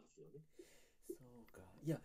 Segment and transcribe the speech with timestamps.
[0.00, 0.40] ますよね。
[1.08, 1.62] そうか。
[1.84, 2.00] いや、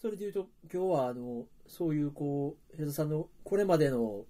[0.00, 4.26] それで言うと、今日は、あの、そういう、こう、平田さんの、これまでの、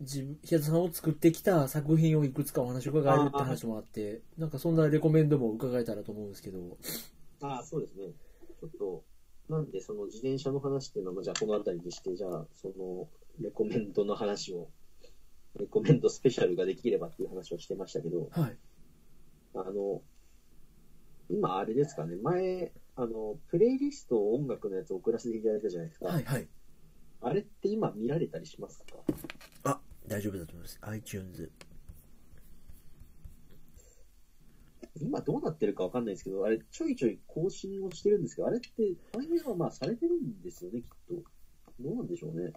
[0.00, 6.78] 自分、平田さんを作ってきた作品をいくつかお話を伺えるって話もあって、なんかそんなレコメンドも伺えたらと思うんですけど。
[7.40, 8.12] ああ、そうですね。
[8.60, 9.04] ちょっと、
[9.48, 13.08] なんでその自転車の話っていうのは、まあじゃあこの辺りにして、じゃあ、その、
[13.40, 14.68] レコメンドの話を、
[15.58, 18.56] レコメンドスペシャルができればっていう話をしてましたけど、はい。
[19.54, 20.02] あの、
[21.30, 26.06] 今あれですかね、前、あの、プレイリスト音楽のやつ送らせていただいたじゃないですか。
[26.06, 26.48] はい、はい。
[27.20, 28.94] あれって今見られたりしますか？
[29.64, 30.78] あ、大丈夫だと思います。
[30.82, 31.50] iTunes。
[35.00, 38.68] 今どうなってるかわかんないですけど、あれちょいちょい更新をしてるんですけど、あれって
[39.12, 41.14] 反映はまあされてるんですよね、きっと。
[41.80, 42.52] どうなんでしょうね。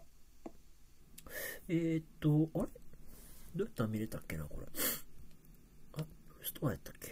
[1.67, 2.69] えー、っと、あれ？
[3.55, 4.67] どうやったら見れたっけな、これ。
[5.97, 6.05] あ、
[6.41, 7.11] ストアやったっけ？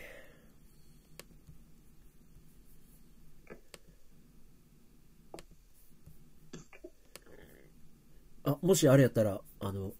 [8.49, 9.93] あ、もしあれやったら、あの、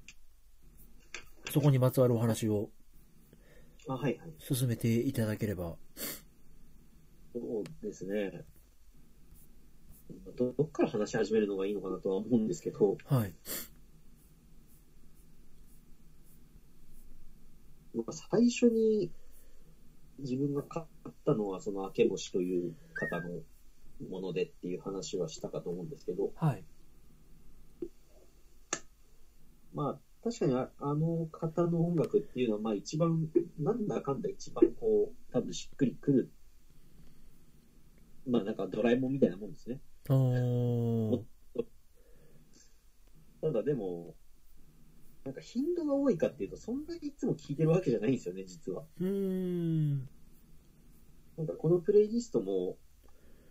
[1.52, 2.70] そこにまつわるお話を
[3.88, 4.34] あ、はいはい。
[4.38, 5.76] 進めていただければ。
[7.34, 8.46] そうですね。
[10.38, 13.34] どどっから話し始めるのがいいのかなとは思うんですけど、はい。
[17.96, 19.12] まあ最初に
[20.20, 23.30] 自分が買ったのは、その明け星という方の
[24.10, 26.64] ものでっていう話はしたかと思うんですけど、はい。
[29.74, 36.32] まあ、確かにああの方の音楽っていうのは、まあ一番、なんだかんだ一番こう、多分しっくりくる。
[38.26, 39.80] まあなんかドラえもんみたいなもんですね。
[43.42, 44.16] ただでも、
[45.24, 48.84] なんか頻度が多いかっていうと、そんなにいつも聴いてるわけじゃないんですよね、実は。
[49.00, 50.10] うーん。
[51.38, 52.78] なんかこのプレイリストも、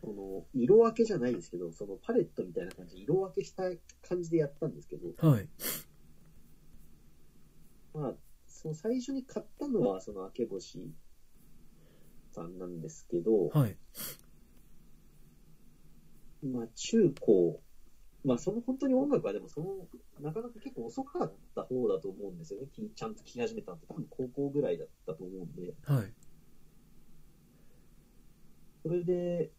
[0.00, 3.64] その色分けじゃないですけど、そのパレットみたいな感じで色分けした
[4.06, 5.48] 感じでやったんですけど、はい。
[7.98, 8.14] まあ、
[8.46, 10.94] その最初に買ったのは、その明け星
[12.32, 13.76] さんなんですけど、はい。
[16.44, 17.60] まあ中高、
[18.24, 19.88] まあその本当に音楽はでもその、
[20.20, 22.68] なかなか結構遅かった方だと思うんですよね。
[22.72, 26.12] きちゃんと聴き始めたのって多分高校ぐらいだったと思うんで、はい。
[28.84, 29.50] それで、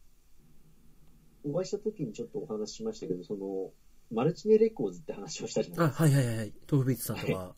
[1.43, 3.71] お会いした時にちょっとお話ししましたけど、その、
[4.11, 6.03] マルチネレコーズって話をしたじゃないあ、ですか。
[6.05, 6.53] はいはいはいはい。
[6.71, 7.55] 豆腐ビーツさんとか。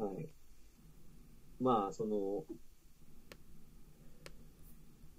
[0.00, 0.28] はい。
[1.60, 2.44] まあ、その、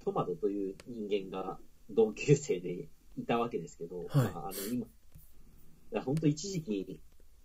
[0.03, 1.59] トマトという人間が
[1.91, 4.89] 同級生でいたわけですけど、はいまあ、あの今、い
[5.91, 6.99] や本当一時期、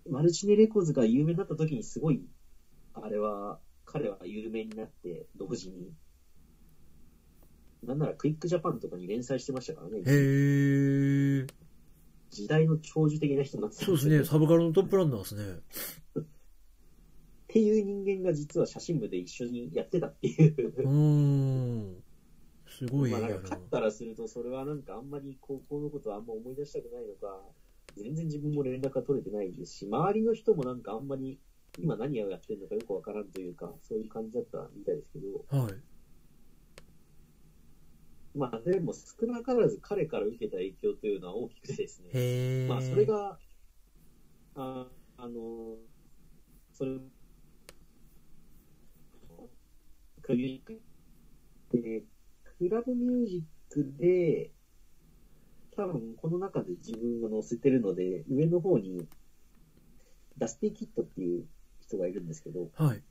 [0.09, 2.25] マルチネレコーズが有名になった時にすごい、
[2.95, 5.93] あれは、彼は有名になって、同時に、
[7.85, 9.99] なんならクイックジャパンとかに連載してましたからね。
[9.99, 11.47] へー。
[12.31, 14.25] 時代の長寿的な人になってたんそうですね。
[14.25, 15.61] サブカルのトップランナーですね。
[17.47, 20.83] っていう人間が実は写真部で一緒にやってたっていうう。
[20.83, 22.03] ーん。
[22.67, 27.41] すごいまあ、やななんか勝ったらすると、それはなんかあんまり高校のことはあんま思い出したくないのか、
[27.97, 31.39] 全然自分も連絡が取れてないですし、周りの人もなんかあんまり
[31.79, 35.75] 今何をやってるのかよくわからんというか、そういう感じだったみたいですけど、はい。
[38.37, 42.69] まあでも少なからず彼から受けた影響というのは大きくてですね。
[42.69, 43.39] まあそれが、
[44.57, 44.87] あ
[45.17, 45.77] あの、
[46.73, 46.99] それ、
[50.27, 50.63] クリ
[51.71, 52.03] で、
[52.59, 54.51] クラブミュージックで、
[55.77, 59.07] 多分この中で自分が載せてるので、上の方に、
[60.37, 61.47] ダスティキットっていう
[61.81, 63.03] 人がいるんですけど、はい。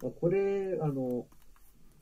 [0.00, 1.26] まあこれ、あの、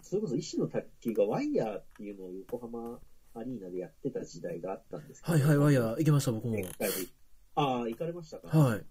[0.03, 3.01] それこそ医師の卓球がワイヤーっていうのを横浜
[3.35, 6.57] アリーナでやってた時代があったんですけど、はいはい、ワイヤー行きました、僕も。
[7.55, 8.57] ああ、行かれましたか？
[8.57, 8.85] はい。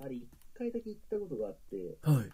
[0.00, 2.30] あれ、一回だけ行ったことがあって、はい。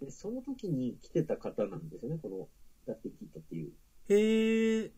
[0.00, 2.48] でその時に来てた方なんですよね、この
[2.86, 3.72] ダスティキットっていう。
[4.08, 4.90] へー。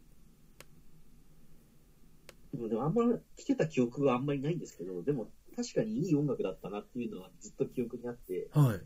[2.52, 8.80] でもでもあんま来てた記憶があんまりないんですけど、でも確かにいい音楽だったなっていうのはずっと記憶にあって、はい。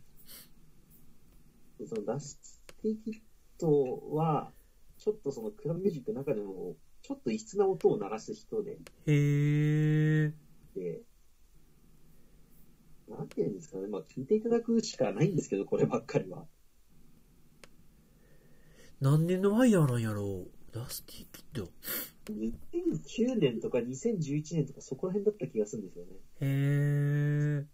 [1.78, 2.40] でそのダス
[2.82, 3.14] ティキッ
[3.58, 4.52] トは、
[4.98, 10.32] ちょっとそのクラブミュージックの中でも、ちょっと異質な音を鳴らす人で、へー。
[10.74, 11.02] で、
[13.08, 16.46] なんていうんですかね、まあ聞いていただくしかないんですけど、こればっかりは。
[19.00, 20.50] 何年のワイヤーなんやろう？
[20.72, 21.70] ダスティキッド。
[22.32, 26.10] 2009年とか2011年とかそこら辺だった気がするんですよね。
[26.40, 27.66] へー。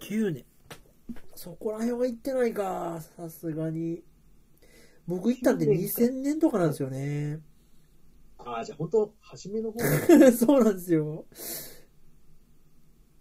[0.00, 0.44] 9年。
[1.34, 4.02] そこら辺は行ってないか、さすがに。
[5.06, 7.40] 僕行ったんで2000年とかなんですよね。
[8.44, 9.78] ああ、じゃあ本当、初めの方
[10.32, 11.26] そうなんですよ。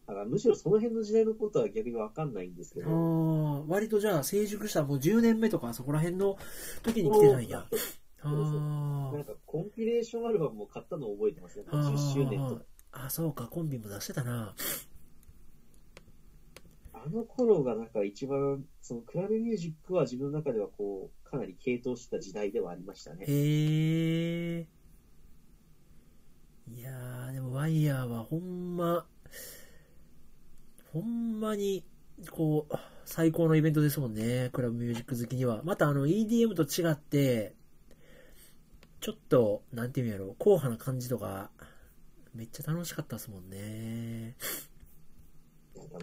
[0.08, 2.92] だからむしろその辺の時代のことは逆にわかんないんですけあど。
[2.92, 6.38] あ、割とじゃあ成熟したもう10年目とかそこら辺の
[6.84, 7.66] 時に来てないんや。
[8.24, 11.66] あなんかコンピレーションアルバムも買ったのを覚えてますね。
[11.70, 11.78] あ。
[11.78, 12.62] 10周年とか。
[12.92, 14.54] あ、そうか、コンビも出してたな。
[16.94, 23.26] あの頃がなんか一番、そのクラブミュージックは自分の中ではこう、かなり傾倒した時代ではありましたね。
[23.28, 24.68] へえ。
[26.78, 29.06] いやー、でもワイヤーはほんま、
[30.94, 31.84] ほんまに、
[32.30, 32.74] こう、
[33.06, 35.62] 最高のイベントですもんね、クラブミュージック好きには。
[35.64, 37.54] またあの EDM と違って、
[39.02, 41.50] ちょっと、なんていうんやろ、硬派な感じとか、
[42.34, 44.36] めっちゃ楽しかったですもんね。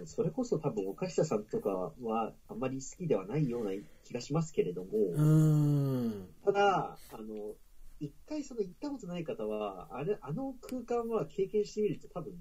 [0.05, 1.71] それこそ多分岡下さんとか
[2.03, 3.71] はあんまり好きではないような
[4.05, 6.27] 気がしますけれども、うーん。
[6.45, 7.55] ただ、あの、
[8.01, 12.33] 一回その行ったことない方は、あれ、あの空間は経験してみると多分、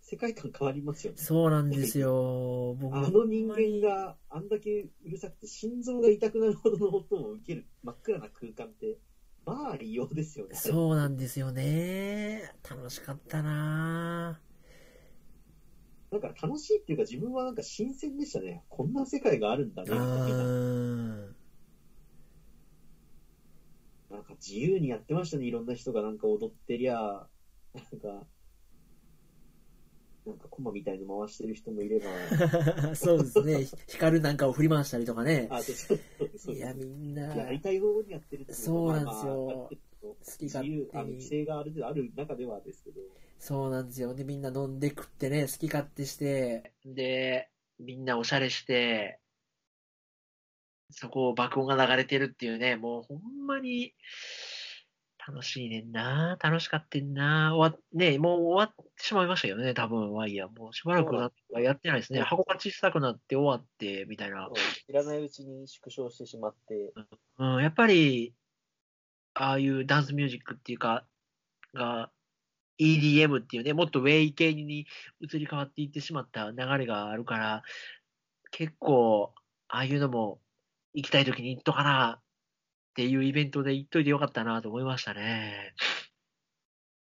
[0.00, 1.18] 世界観変わりますよね。
[1.18, 2.74] そうなんですよ。
[2.74, 8.98] 僕あの人間があんだけうるさくて心臓が痛くなるほどの音を受ける真っ暗な空間って、
[9.44, 10.54] まあ異様ですよね。
[10.54, 12.52] そうなんですよね。
[12.68, 14.40] 楽しかったな
[16.10, 18.62] なんか楽しいっていうか自分はなんか新鮮でしたね。
[18.68, 20.44] こんな世界があるんだね、みたいな。
[20.44, 21.36] うーん。
[24.10, 28.26] なんか自由にやってましたね、いろんな人がなんか踊ってりゃ、なんか、
[30.26, 33.64] なんかコマみたいの回してる人もいれば、 そうですね。
[33.88, 35.48] 光なんかを振り回したりとかね。
[35.50, 35.98] あ、そう
[36.36, 39.70] そういや、みんな、やりたいようにやってるっていそうなんですよ。
[40.02, 41.12] 好き自勝由、あの手に。
[41.14, 43.00] 規制があるある中ではですけど、
[43.38, 44.14] そうなんですよ。
[44.14, 49.20] で、みんな飲んで食ってね、好き勝手して、で、みんなおしゃれして、
[50.90, 53.94] そこを爆音が流れてるっていうね、もうほんまに
[55.26, 56.36] 楽しいねんな。
[56.42, 57.54] 楽しかってんな。
[57.56, 60.48] 終わね、もう終わってしまいましたよね、多分、ワイヤー。
[60.50, 62.20] もうしばらくなやってないですね。
[62.20, 64.50] 箱が小さくなって終わって、みたいな。
[64.86, 66.92] 知らないうちに縮小してしまって、
[67.38, 68.34] うん、やっぱり、
[69.32, 71.06] ああいうダンスミュージックっていうか、
[71.72, 72.10] が、
[72.78, 74.86] EDM っていうね、もっとウェイ系に
[75.20, 77.62] 移り変わっていってしまった流れがあるから、
[78.50, 79.32] 結構、
[79.68, 80.40] ああいうのも
[80.94, 82.22] 行きたい時に行っとかなっ
[82.94, 85.74] ていうイベントで行っといてよかったなと思いましたね。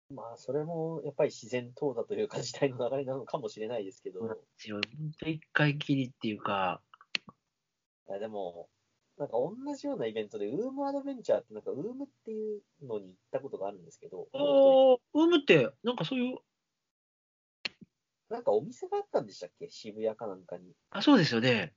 [0.10, 4.36] まあ、それもやっぱり自然淘汰というか時代の流れなのかもしれないですけど、本
[5.20, 6.82] 当一回きりっていうか、
[8.10, 8.68] いやでも、
[9.18, 16.38] なんか同じようなイベントで、ウームアドベンチャーって、なんかウームっていうのに行ったことがあるんですけど、おー、ウームって、なんかそういう、
[18.30, 19.70] なんかお店があったんでしたっけ？
[19.70, 20.74] 渋谷かなんかに。
[20.90, 21.74] あ、そうですよね。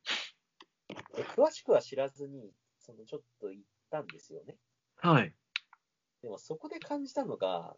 [1.17, 4.57] で詳しくは知らずに、そのちょっと行ったんですよね。
[4.97, 5.35] はい。
[6.23, 7.77] でもそこで感じたのが、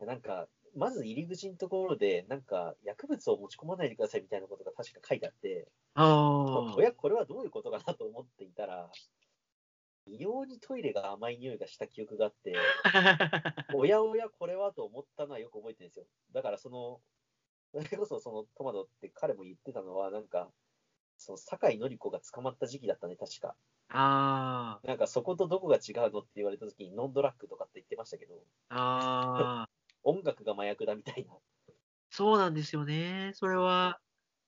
[0.00, 8.90] なんか、まず入り口のところで、なんか薬物を持ち込まないでくださいみたいなことが確か書いてあって、あおや、これはどういうことかなと思っていたら、
[10.06, 12.82] 異様にトイレが甘い匂いがした記憶があって、あ。
[13.76, 16.06] おやおや、これはと思ったのはよく覚えてるんですよ。
[16.32, 17.00] だからその、
[17.72, 20.52] それこそそのトマトって彼も言ってたのは、なんか、
[21.22, 23.56] その酒井紀子が捕まった時期だったね、確か。
[23.88, 31.40] あなんかそことどこが違うのって言われた時にノンドラッグとかって言ってましたけど、あ、ああ、音楽が麻薬だみたいな。
[32.10, 33.32] そうなんですよね。
[33.34, 34.00] それは、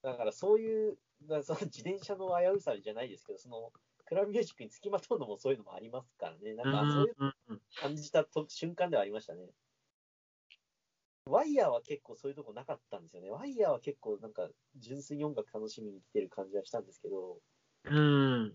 [0.03, 0.99] だからそういう、
[1.43, 3.73] その自転車の危うさじゃないですけど、その
[4.05, 6.55] クラブミュージックにつきまとうのもそういうのもありますからね。
[6.55, 9.55] なんかそういううんうん感じたと瞬間ではありましたね。
[11.27, 13.31] ワイヤーは結構そういうとこなかったんですよね。
[13.31, 17.39] ワイヤーは結構なんか純粋に音楽楽しみに来てる感じはしたんですけど、
[17.85, 18.55] うん。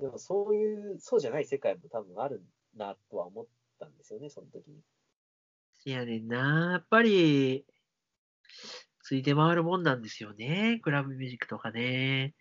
[0.00, 2.42] でもそういう、そうじゃない世界も多分ある
[2.76, 3.46] なとは思っ
[3.78, 4.80] たんですよね、その時に。
[5.72, 6.72] せやねんな。
[6.72, 7.64] やっぱり、
[9.02, 10.80] ついて回るもんなんですよね。
[10.82, 12.34] クラブミュージックとかね。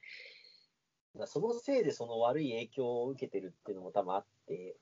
[1.25, 4.75] そのせいでその悪い影響を受けてるっていうのも多分あって、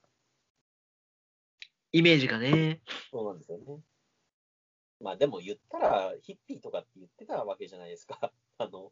[1.92, 2.82] イメージがね。
[3.12, 3.66] そうなんですよね。
[5.02, 8.32] まあでも言ったらヒッピーとかって言ってたわけじゃないですか。
[8.58, 8.92] あの、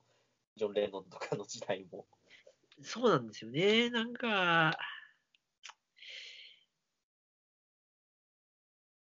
[0.55, 2.07] ジョン・レノンとかの時代も。
[2.81, 3.89] そうなんですよね。
[3.89, 4.77] なんか、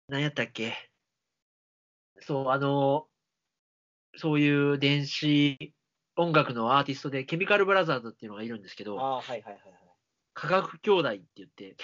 [0.08, 0.90] 何やったっけ
[2.20, 3.08] そう、あの、
[4.16, 5.74] そういう電子
[6.16, 9.62] 音楽のアーティストで、ケミカルブラザーズっていうのがいるんですけど、ああ、はいはいはい
[10.34, 11.76] 科学兄弟って言って。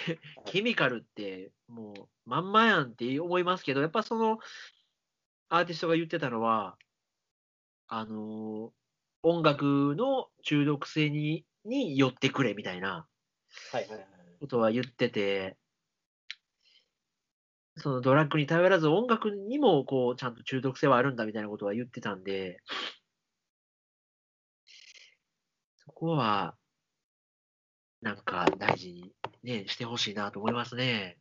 [0.45, 4.39] ケミカルってもうまんまやんって思いますけど、やっぱその
[5.53, 6.77] アーティストが言ってたのは、
[7.87, 8.71] あのー
[9.23, 13.07] 音楽の中毒性に、に寄ってくれみたいな。
[14.39, 15.57] ことは言ってて、
[17.75, 22.57] そのドラッグに頼らず音楽にもこうちゃんと中毒性はあるんだみたいなことは言ってたんで、
[25.75, 26.55] そこは、
[28.01, 31.19] なんか大事にね、してほしいなと思いますね。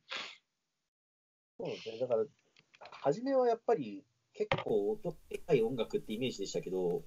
[1.59, 1.99] そうですね。
[1.99, 2.25] だから、
[3.03, 4.05] 初めはやっぱり
[4.49, 7.03] 結構音でかい音楽ってイメージでしたけど、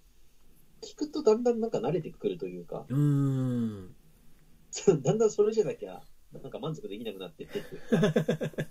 [0.83, 3.95] 聞くとだんだんなんか慣れてくるというか、うーん。
[5.01, 7.59] だんだんそれじゃなきゃ、なんか満足できなくなってって。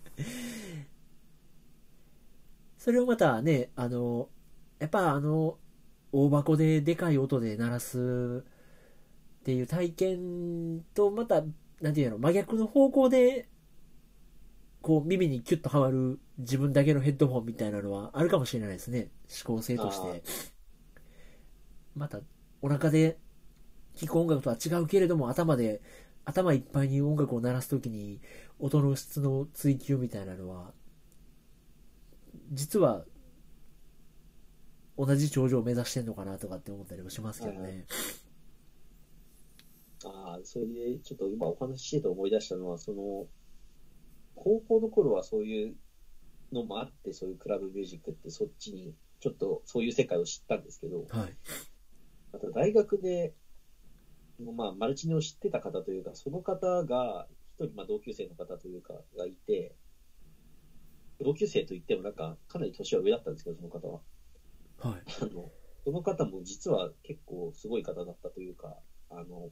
[2.79, 4.29] それをまたね、あの、
[4.79, 5.59] やっぱあの、
[6.13, 8.45] 大箱ででかい音で鳴らす
[9.41, 11.43] っていう体験と、また、
[11.81, 13.49] なんていうの、真逆の方向で、
[14.83, 19.11] こう耳にキュッとはまる自分だけのヘッドホンみたいなのはあるかもしれないですね。
[19.45, 20.23] 思考性として。
[21.95, 22.21] また、
[22.61, 23.19] お腹で
[23.95, 25.83] 聴く音楽とは違うけれども、頭で、
[26.25, 28.21] 頭いっぱいに音楽を鳴らすときに、
[28.59, 30.73] 音の質の追求みたいなのは、
[32.51, 33.05] 実は
[34.99, 37.87] 同じ頂上を目指してんのかなとかって思ったりもしますけどね。
[40.05, 43.27] ああ、それでちょっと今お話ししてて思い出したのは、その、
[44.35, 45.75] 高校の頃はそういう
[46.53, 51.37] のもあって、そういうクラブミュージックってそっちに、ちょっとそういう世界を知ったんですけど、はい。
[52.33, 53.35] あと大学で、
[54.39, 57.27] まあ、マルチネを知ってた方というか、その方が、
[57.59, 59.77] 一人、まあ、同級生の方というか、がいて、
[61.21, 64.01] 同級生といってもなんか、かなり年は上だったんですけど、その方は。
[64.79, 65.03] はい。
[65.21, 65.51] あの、
[65.85, 68.77] その方も実は結構すごい方だったというか、
[69.11, 69.51] あの、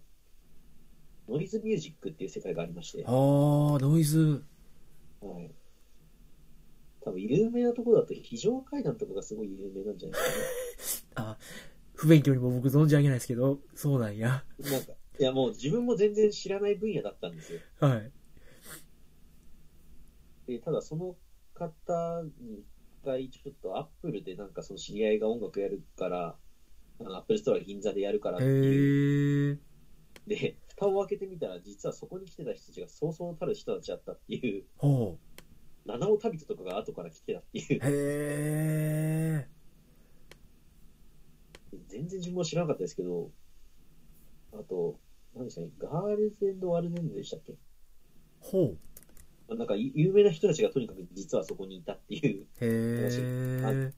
[1.28, 4.42] ノイズミュージックっていう世界がありまして、あー、ノイズ。
[5.20, 5.54] はい。
[7.00, 10.40] 多分有名なところだと非常階段とかがすごい有名なんじゃないです
[11.14, 11.38] あ、
[11.94, 14.44] 不勉強にも僕存じ上げないですけど、そうなんや。
[14.58, 14.70] かね。
[14.70, 17.60] なんか、いやもう自分も全然知らない分野だったんですよ。
[17.80, 18.12] はい。
[20.46, 21.16] で、ただその
[21.54, 22.66] 方に一
[23.04, 26.38] 回ちょっと Apple でなんかその知り合いが音楽やるから、
[27.00, 28.86] Apple Store 銀座でやるからってへい
[29.52, 29.54] う。
[29.54, 29.58] ー。
[30.26, 35.18] で、蓋を開けてみたら実はそこに来てた人たちがそうそうたる人たちだったっていう、ほ
[35.84, 39.48] 七尾旅人とかが後から来てたっていうう。、へ
[41.88, 43.30] 全然自分も知らなかったですけど、
[44.52, 44.98] あと、
[45.34, 47.52] 何でしたっけ、ガールズワルネンズでしたっけ？
[47.52, 47.56] ー。
[48.40, 48.74] ほ
[49.48, 49.56] う。
[49.56, 53.92] なんか有名な人たちがとにかく実はそこにいたっていう、へー。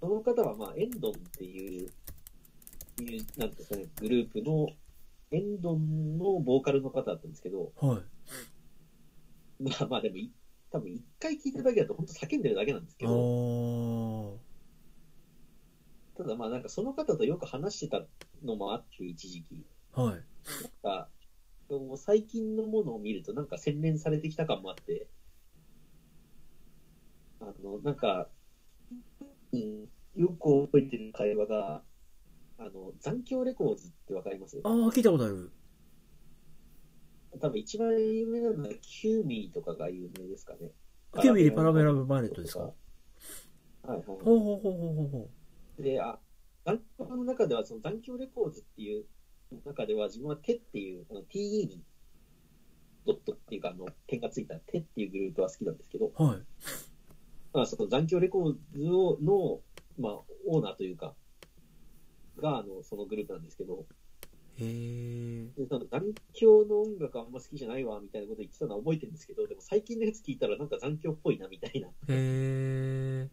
[0.00, 1.90] その方はまあエンドンっていう、いう
[3.02, 4.68] なんていうんですかね、グループの、
[5.30, 8.04] エンドンのボーカルの方だったんですけど、はい。
[9.58, 10.32] まあまあでもい、
[10.70, 14.38] 多分一回聞いただけだと本当叫んでるだけなんですけあど、ー。
[16.16, 18.06] ただまあなんかその方とよく話してた
[18.42, 20.24] のもあって一時期、はい。
[20.60, 21.10] なんか、
[21.96, 25.08] 最近のものを見るとなんか洗練されてきた感もあって、
[27.40, 28.30] あの、なんか、
[29.52, 31.85] うんよく覚えてる会話が、
[32.58, 34.60] あの、残響レコーズってわかります？
[34.64, 35.50] あー、聞いたことある。
[37.38, 40.70] 多分一番有名なのはキューミーとかが有名ですかね。
[41.20, 42.60] 9mm Parabellum Bullet ですか？
[42.60, 42.72] は
[43.88, 44.02] いはい。
[44.06, 46.18] ほうほうほうほうほうほで、あ、
[46.64, 49.04] 残響の中では、その残響レコーズっていう
[49.66, 51.82] 中では、自分は手っていう、あの TE に、
[53.06, 56.22] ドットっていうか、あの、点がついた手っていうグループは好きなんですけど、う。
[56.22, 56.38] はい。
[57.52, 59.60] まあ、その残響レコーズをの、
[59.98, 60.12] まあ、
[60.48, 61.14] オーナーというか、
[62.40, 63.86] が、あの、そのグループなんですけど、
[64.58, 65.56] へー。
[65.56, 71.88] で残響の音楽あんま好きじゃないわ、みたいなこと言ってたのは覚えてるんですけど、でも最近のやつ聞いたらなんか残響っぽいな、みたいな。
[72.08, 73.28] へー。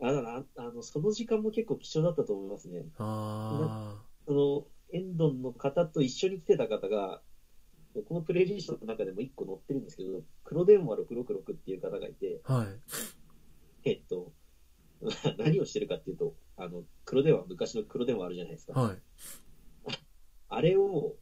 [0.00, 2.86] あ、だから、あの、その時間も結構貴重だったと思いますね。
[2.98, 7.22] あその、エンドンの方と一緒に来てた方が、
[8.08, 12.52] このプレイリストの中でも一個載ってるんですけど、黒電話666っていう方がいて、ー。
[12.52, 12.68] はい。
[13.84, 14.32] えっと、
[15.38, 18.80] 何をしてるかっていうと、あの、黒電話、昔の黒電話あるじゃないですか。
[18.80, 18.98] はい。
[20.48, 21.14] あれを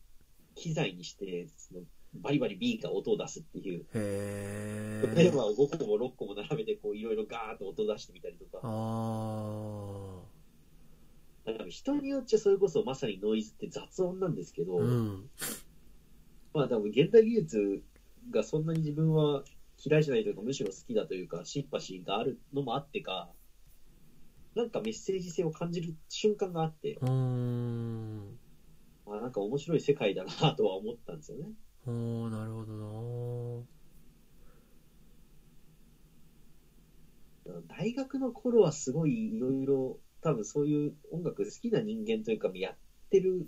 [0.54, 1.80] 機材にして、その
[2.14, 5.36] バリバリ B が音を出すっていう、へ黒電ー。
[5.36, 10.22] 話を5個も6個も並べて、こう、いろいろガーッと音出してみたりとか、あ
[11.44, 14.80] なんか人によっちゃそれこそまさにノイズって雑音なんですけど、ー。
[14.80, 15.30] うん。
[16.54, 17.82] まあ多分現代技術
[18.30, 19.42] がそんなに自分は
[19.84, 23.28] 嫌いじゃないというか、むしろ好きだというか、シンパシーがあるのもあってか、
[24.54, 28.38] なんかメッセージ性を感じる瞬間があって、うーん。
[29.06, 31.52] まあ、なんか面白い世界だなとは思ったんですよね。
[31.86, 32.74] おー、なるほど
[37.68, 42.76] 大学の頃はすごいいろいろ多分そういう音楽好きな人間というか、やっ
[43.10, 43.46] てる、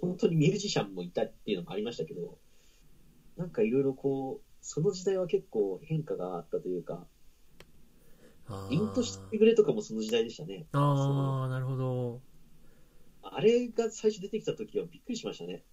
[0.00, 2.38] 本当にミュージシャンもいたっていうのもありましたけど、
[3.36, 7.06] なんかいろいろこう、その時代は結構変化があったというか、
[8.48, 10.66] あ凛としてくれとかもその時代でしたね。
[10.72, 12.20] ああ、なるほど。
[13.22, 15.64] あれが最初出てきた時はびっくりしましたね。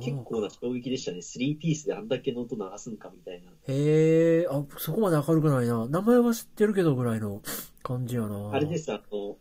[0.00, 1.18] 結構な衝撃でしたね。
[1.18, 3.50] 3ピースであんだけの音流すんかみたいな。
[3.68, 5.86] へえ、あ、そこまで明るくないな。
[5.86, 7.42] 名前は知ってるけどぐらいの
[7.82, 8.50] 感じやな。
[8.52, 9.36] あれです、あの、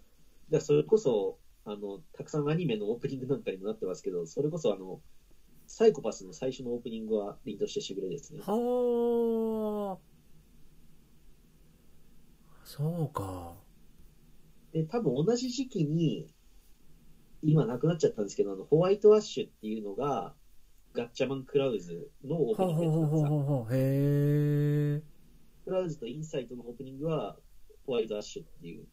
[0.50, 5.02] だそれこそ、あの、たくさんアニメのオープニングなんかにもなってますけど、それこそあの、
[5.68, 8.42] サイコパスの最初のオープニングは凛としてしぐれですね。
[8.46, 10.13] はあ。
[12.64, 13.56] そうか。
[14.72, 16.34] で、多分同じ時期に、
[17.42, 20.34] 今なくなっちゃったんですけど、あの、ホワイトアッシュっていうのが、
[20.94, 25.06] ガッチャマンクラウズのオープニングほうほうほうやったんです。
[25.66, 27.38] クラウズとインサイトのオープニングは、
[27.86, 28.88] ホワイトアッシュっていう。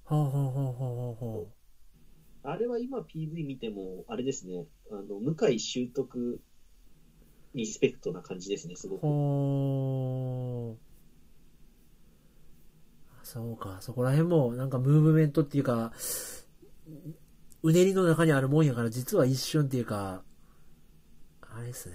[2.42, 6.40] あれは今 PV 見ても、あれですね、あの、向井修徳、
[7.54, 8.98] リスペクトな感じですね、すごう。
[8.98, 10.89] く。
[13.32, 13.78] そうか。
[13.80, 15.92] そこら辺も、なんかムーブメントっていうか、
[17.62, 20.25] うねりの中にあるもんやから、実は一瞬っていうか、
[21.42, 21.94] あれですね。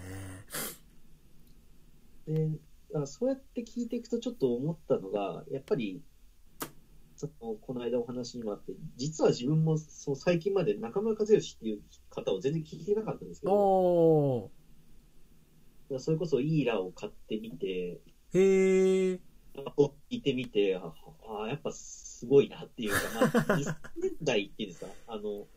[2.26, 2.54] で、だ
[2.94, 6.02] からそうやって聞いていくとちょっと思ったのが、やっぱり、
[7.18, 14.52] そのこの間お話にもあって、実は自分もその最近まで中村和義っていう方を全然聞いてなかったんですけど。
[16.00, 18.00] それこそイーラを買ってみて、
[18.34, 19.20] へえ。
[19.78, 20.94] を聞いてみて、あ
[21.44, 25.48] あ、やっぱすごいなっていうか、まあ、2000年代っていうんですか、あの、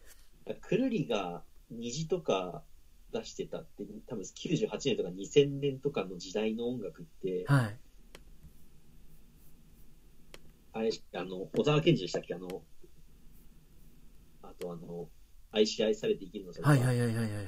[0.61, 2.62] くるりが虹とか
[3.12, 7.76] 出してたって、多分98年とか2000年とかの時代の音楽って、はい。
[10.73, 12.35] あれ、あの、小沢健二でしたっけ？
[12.35, 12.62] あの、
[14.43, 15.09] あとあの、
[15.50, 17.47] 愛し愛されて生きるのさはいはいはいはいはいはい。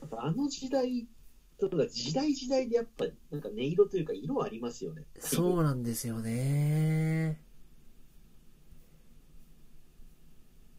[0.00, 1.08] やっぱあの時代
[1.58, 5.04] とか、時代時代でやっぱ、なんか音色というか色ありますよね。
[5.18, 7.40] そうなんですよね。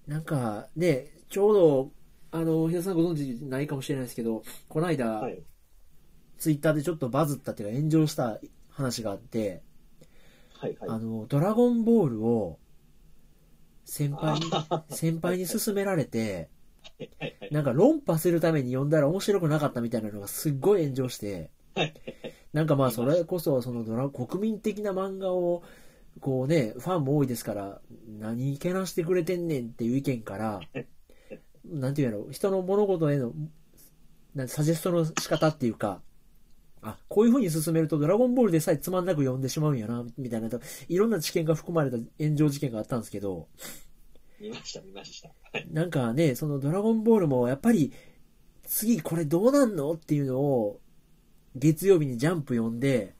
[0.05, 1.91] なんか、ね、ちょうど、
[2.31, 5.41] あの、平田さんご存知ないかもしれないですけど、この間、はい。
[6.37, 9.63] ツイッターでちょっとバズったっていうか炎上した話があって、
[10.53, 10.89] はいはい。
[10.89, 12.59] あの、ドラゴンボールを
[13.85, 16.49] 先輩に、あ先輩に勧められて。
[17.51, 21.49] なんか論破するために読んだら面白くなかったみたいなのがすっごい炎上して。
[21.75, 21.93] はい、
[22.53, 25.63] なんかまあそれこそそのドラ国民的な漫画を
[26.19, 30.59] こうね、ファンも多いですから、何けなしてくれてんねんっていう意見から、
[31.65, 33.33] なんていうやろ、人の物事への
[34.33, 36.01] なんサジェストの仕方っていうか、
[36.81, 40.49] あ、こういう風に進めるとドラゴンボールでさえつまんなく読んでしまうんやな、みたいな、
[40.87, 43.47] いろんな知見が含まれた炎上事件があったんですけど、
[44.39, 45.29] 見ました、見ました。
[45.51, 45.67] はい。
[45.71, 47.91] なんかね、そのドラゴンボールもやっぱり、
[48.63, 50.79] 次これどうなんのっていうのを、
[51.55, 53.15] 月曜日にジャンプ読んで、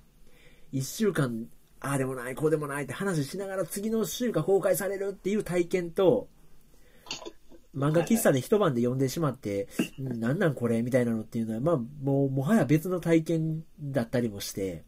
[0.71, 1.47] 一週間、
[1.80, 6.27] ああでもない、こうでもないって話しながら次の週が公開されるっていう体験と、
[7.75, 9.67] 漫画喫茶で一晩で読んでしまって、
[9.99, 14.84] うんなんなんこれみたいなのっていうのは、まあ、もう、もはや別の体験だったりもして、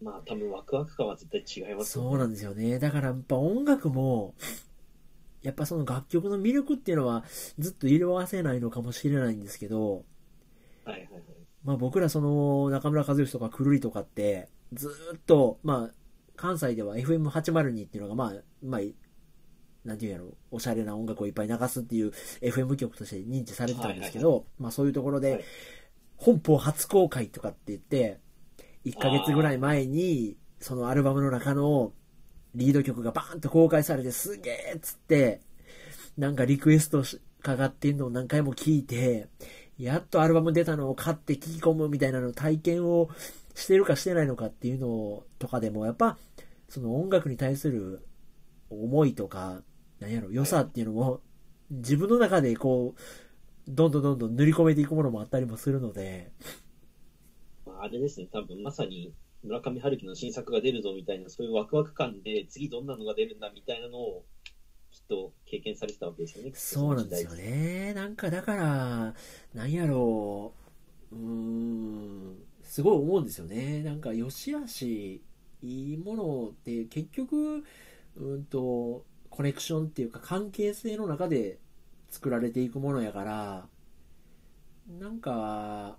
[0.00, 2.78] まあ多分ワクワク感は絶対違いますよねそうなんですよね。
[2.78, 4.34] だからやっぱ音楽も、
[5.42, 7.24] やっぱその楽曲の魅力っていうのは
[7.58, 10.04] ずっと色褪せないのかもしれないんですけど、
[10.84, 11.22] はいはいはい。
[11.64, 15.94] まあ僕らその中村和義とかくるりとかってずーっと、まあ
[16.36, 18.80] 関西では FM802 っていうのがまあ、まあ、
[19.84, 25.44] なんていうんやろ、おしゃれな音楽をいっぱい流すっていう FM 局として認知されてたんですけど、まあそういうところではい
[26.18, 28.18] 本邦初公開とかって言って、
[28.84, 31.92] 1ヶ月ぐらい前にそのアルバムの中の
[32.58, 35.40] リード曲がバーンと公開されてすげえっつって、
[36.18, 37.02] なんかリクエスト
[37.42, 39.28] かかってんのを何回も聞いて、
[39.78, 43.08] やっとアルバム出たのを買って聞き込むみたいなの体験を
[43.54, 46.18] してるかしてないのかっていうのとかでも、やっぱ、
[46.68, 48.04] その音楽に対する
[48.70, 49.62] 思いとか、
[50.00, 51.20] なんやろ、良さっていうのも、
[51.70, 53.00] 自分の中でこう、
[53.68, 56.32] どんどんどんどん塗り込めていくものもあったりもするので、
[57.80, 64.24] あれですね、多分まさに村上春樹の新作が出るぞみたいな、そういうワクワク感で、次どんなのが出るんだみたいなのを、
[64.90, 66.50] きっと経験されてたわけですよね。
[66.54, 67.92] そうなんですよね。
[67.94, 69.14] なんかだから、
[69.54, 70.52] なんやろ
[71.12, 73.82] う、うーん、すごい思うんですよね。
[73.82, 75.22] なんか、良し悪し、
[75.62, 77.64] いいものって結局、
[78.16, 81.58] うんと、コネクションっていうか関係性の中で
[82.08, 83.68] 作られていくものやから、
[84.98, 85.98] なんか、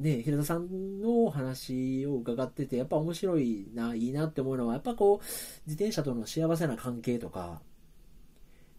[0.00, 5.18] ね、平田さんの話を伺ってて、やっぱ面白いな、いいなって思うのは、やっぱこう、
[5.66, 7.62] 自転車との幸せな関係とか、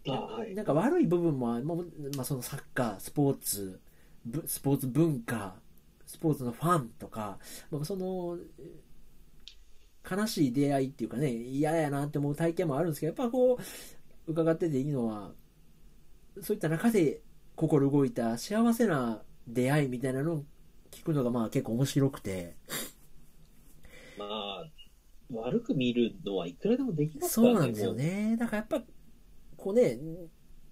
[0.08, 0.56] あはい。
[0.56, 1.62] なんか悪い部分も、まあ
[2.16, 3.80] まあ、そのサッカー、スポーツ、
[4.26, 5.56] ぶスポーツ文化、
[6.06, 7.38] スポーツのファンとか、
[7.72, 8.38] まあ、その、
[10.10, 15.32] 悲しい出会いっていうかね、嫌やなって思う体験もあるんですけど、やっぱこう、伺ってていいのは、
[16.42, 17.22] そういった中で
[17.56, 20.46] 心動いた幸せな出会いみたいなのを
[21.00, 22.56] 聞くのがまあ結構面白くて、
[24.18, 24.66] まあ、
[25.34, 27.56] 悪く見るのはいくらでもできますからね。
[27.56, 28.36] そうなんですよね。
[28.38, 28.84] だからやっぱ、
[29.56, 29.98] こうね、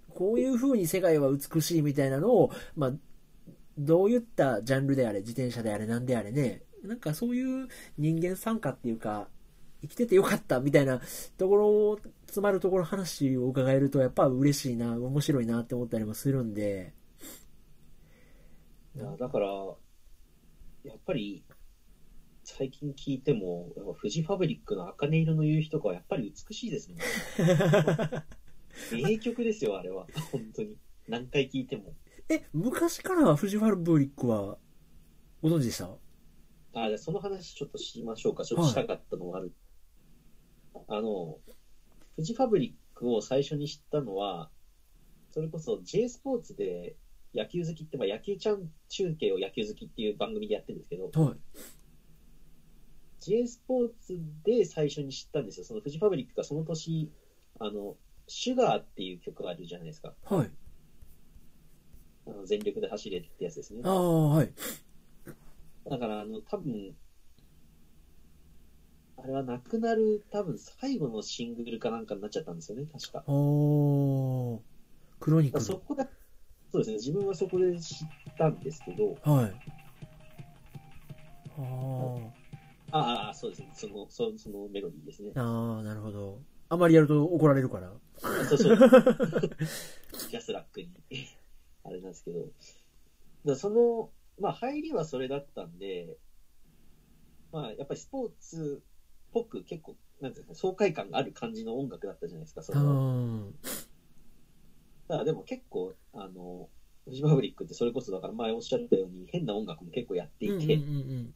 [0.09, 2.93] こういう風に世界は美しいみたいなのを、まあ、
[3.77, 9.29] どういったジャンルであれ、自転車であれ、なんであれね、なんかそういう人間参加っていうか、
[9.81, 11.01] 生きててよかったみたいな
[11.37, 16.93] ところを、詰まるところ話を伺えると、やっぱ嬉しいな、面白いなって思ったりもするんで、
[18.95, 19.47] だから、
[20.87, 21.43] やっぱり、
[22.43, 26.97] 最近聞いても、やっぱフジファブリックの茜色の夕日とかはやっぱり美しいですね。
[29.03, 30.07] 名曲ですよ、あれは。
[30.31, 30.77] 本当に。
[31.07, 31.93] 何回聞いても。
[32.29, 34.57] え、昔からフジファブリックは
[35.41, 35.85] ご存知でした？
[36.73, 38.45] あ、じゃあその話ちょっとしましょうか。
[38.45, 39.53] ちょっとしたかったのがある。
[40.87, 41.39] あの、
[42.15, 44.49] フジファブリックを最初に知ったのは、
[45.31, 46.95] それこそ J スポーツで
[47.37, 51.35] 野球好きって、まあ、野球ちゃん中継を野球好きっていう番組でやってるんですけど、はい。
[53.19, 55.65] J スポーツで最初に知ったんですよ。
[55.65, 57.11] そのフジファブリックがその年、
[57.59, 57.95] あの、
[58.27, 60.13] シュガーっていう曲があるじゃないですか。
[60.25, 60.51] はい。
[62.27, 63.89] あの全力で走れってやつですねあ。
[63.89, 64.51] あ、はい。
[65.89, 66.95] だから、あの、多分、
[69.17, 73.23] あれは亡くなる、多分最後のシングルかなんかになっちゃったんですよね、確か。
[73.27, 74.59] おー、
[75.19, 75.63] クロニクル。
[75.63, 76.09] そこだ、
[76.71, 79.53] そうですね、自分はそこで知ったんですけど、はい。
[81.57, 82.31] あ
[82.91, 85.31] ああ、そうですね、その、そそのメロディーですね。
[85.35, 86.41] あ、ああ、なるほど。
[86.69, 87.89] あまりやると怒られるから。
[87.89, 88.77] あそうそう。
[90.29, 90.89] ジャスラックに、
[91.83, 92.49] あれなんですけど。
[93.45, 96.17] だその、まあ、入りはそれだったんで、
[97.51, 103.53] まあ、やっぱりスポーツっぽく結構、なんていうんですか、爽快感がある感じの音楽だったじゃないですか、そあの。
[105.07, 106.69] ーだからでも結構、あの、
[107.05, 110.73] フジファブリックってそれこそだから前おっしゃったように変な音楽も結構やっていて、うんうんう
[111.13, 111.33] ん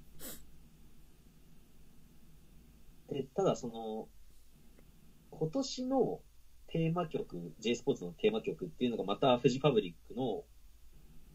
[3.10, 4.08] でただその、
[5.32, 6.22] 今年の
[6.68, 10.44] テーマ曲、J スポーツのテーマ曲っていうのがまたフジファブリックの、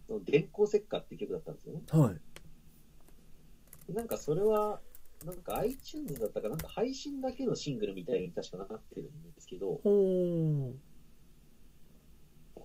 [0.07, 1.83] その電光石火っていう曲だったんですよね。
[1.93, 2.01] うん。
[2.01, 3.93] はい。
[3.93, 4.81] なんかそれは、
[5.25, 9.81] なんか iTunes だったかなんか配信だけのシングルみたいに確かなってるんですけど。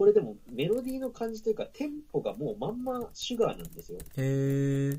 [0.01, 3.99] これでもメロディーの感じというかテンポがもうまんまシュガーなんですよ。
[4.17, 4.97] へえ。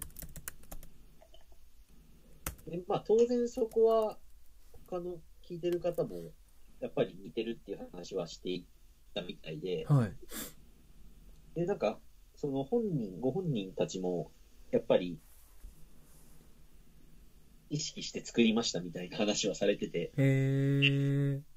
[2.71, 4.17] でまあ当然そこは
[4.87, 6.31] 他の聞いてる方も
[6.79, 8.65] やっぱり似てるっていう話はしてい
[9.13, 10.13] たみたいで、はい。
[11.57, 11.99] で、なんか
[12.37, 14.31] その本人、ご本人たちも
[14.71, 15.19] やっぱり
[17.71, 21.52] 意識して作りましたみたいな話はされてて、へえ。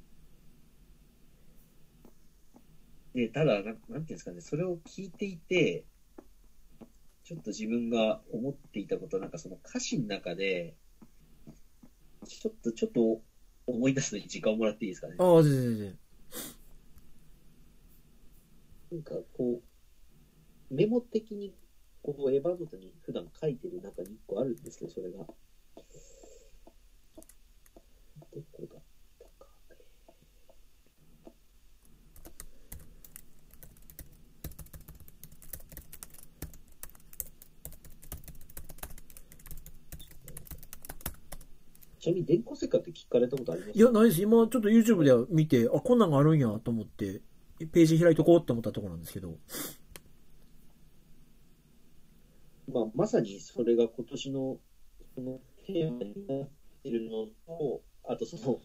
[3.16, 5.86] で、ただなん、なんていうんですかね、それを聞いていて、
[7.24, 10.76] ちょっと自分が思っていたこと、なんかその歌詞の中で、
[12.28, 13.22] ちょっと、ちょっと
[13.68, 15.16] 思い出すのに時間をもらっていいですかね？
[15.18, 15.98] ああ、全然全然。
[18.92, 19.62] なんかこ
[20.70, 21.56] う、メモ的に、
[22.04, 25.20] こう、エヴァノートに普段書いてる中に一個あるんですけど、それが。
[25.20, 25.26] ど
[28.52, 28.82] こだ？
[42.06, 43.78] ちなみに、電光石火って聞かれたことあります？
[43.78, 44.22] いや、ないです。
[44.22, 47.22] 今、ちょっと YouTube で見て、あ、こんなんがあるんやと思って、
[47.72, 49.38] ページ開いとこうって思ったところなんですけど。
[52.72, 54.58] まあ、まさにそれが今年の
[55.16, 56.50] そのテーマになっ
[56.84, 58.60] てるのと、あとその、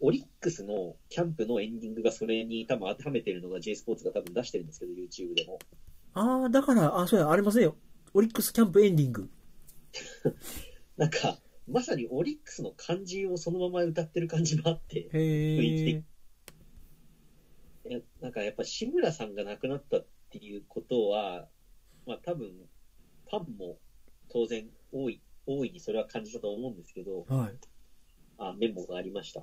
[0.00, 5.58] オリックスのキャンプのエンディングがそれに多分当てはめてるのが J スポーツが多分出してるんですけど、YouTube でも。
[6.14, 7.68] ああ、だから、あ、そうや、ありますね。
[8.14, 9.28] オリックスキャンプエンディング。
[10.96, 11.38] なんか、
[11.70, 16.02] まさにオリックスの感じをそのまま歌ってる感じもあって、雰囲気へえ。
[17.88, 21.48] いやなんかやっぱ志村さんが亡くなったっていうことは、
[22.06, 22.50] まあ多分、
[23.30, 23.78] ファンも
[24.28, 27.58] 当然多い、大いにそれは感じたと思うんですけど、はい。
[28.38, 29.42] あ、メモがありました。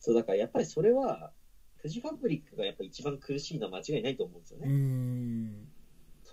[0.00, 1.32] そう、だからやっぱりそれは、
[1.76, 4.68] フジファブリックがやっぱ一番苦しいのは間違いないと思うんですよね。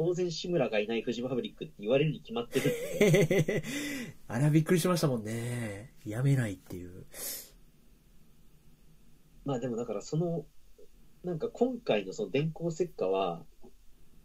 [0.04, 0.08] ん。
[0.08, 3.64] 当然志村がいないフジファブリックって言われるに決まってるんで、
[4.28, 5.94] あれはびっくりしましたもんね。
[6.06, 7.06] やめないっていう。
[9.46, 10.46] まあでもだからその、
[11.24, 13.46] なんか今回のその電光石火は、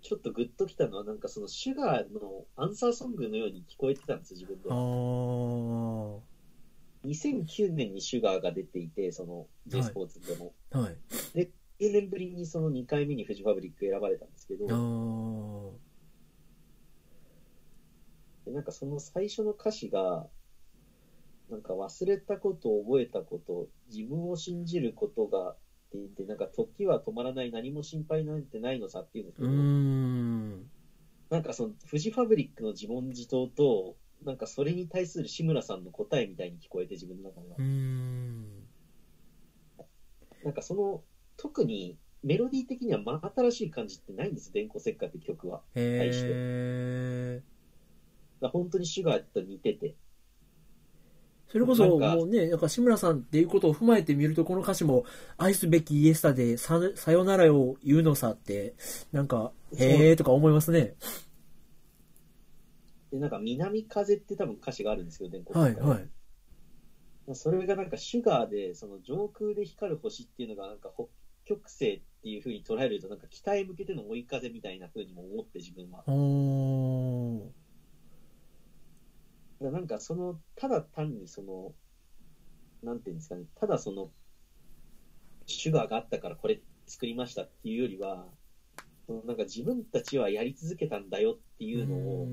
[0.03, 4.75] ちょっとグッときたのは、なんかそのシュガーのアンサーソングのように聞こえてたんですよ、自分であ。
[4.75, 6.21] ー。
[7.05, 10.53] 2009年にシュガーが出ていて、その J スポーツでも。
[10.71, 10.97] はい。
[11.83, 14.67] 9年ぶりにその2回目にフジファブリック選ばれたんですけど。
[18.45, 20.29] でなんかその最初の歌詞が、
[21.51, 25.55] なんか忘れたこと、覚えたこと、自分を信じることがっ
[25.91, 29.51] て言って、なんか時は止まらない、何も心配なんてないのさっていうんですけど。
[31.31, 37.57] なんかそのフジファブリックの自問自答と、なんかそれに対する志村さんの答えみたいに聞こえて自分の中が。
[40.45, 41.03] なんかその、
[41.37, 45.63] 特にメロディー的には真新しい感じってないんです、電光石火って曲は。
[45.75, 47.37] へー。
[47.37, 47.45] だか
[48.43, 49.95] ら本当にシュガーと似てて。
[51.49, 55.05] それこそ、もうね、なんか志村さんっていうことを踏まえてみると、この歌詞も、
[55.37, 58.75] 愛すべきイエスタでさ、さよならを言うのさって、
[59.13, 60.95] なんか、へーとか思いますね。
[63.11, 67.35] で、なんか南風って多分歌詞があるんですけど、電光はい、石火はい。
[67.35, 71.09] それがなんかシュガーで、その上空で光る星っていうのがなんか北
[71.53, 75.99] 極星っていう風に捉えると、なんか北へ向けての追い風みたいな風にも思って自分は。
[75.99, 76.13] だか
[79.61, 81.75] らなんかその、ただ単にその、
[82.83, 84.11] なんていうんですかね、ただその、
[85.47, 88.27] シュガーがあったからこれ作りましたっていうよりは、
[89.09, 92.29] なんか自分たちはやり続けたんだよっていうのを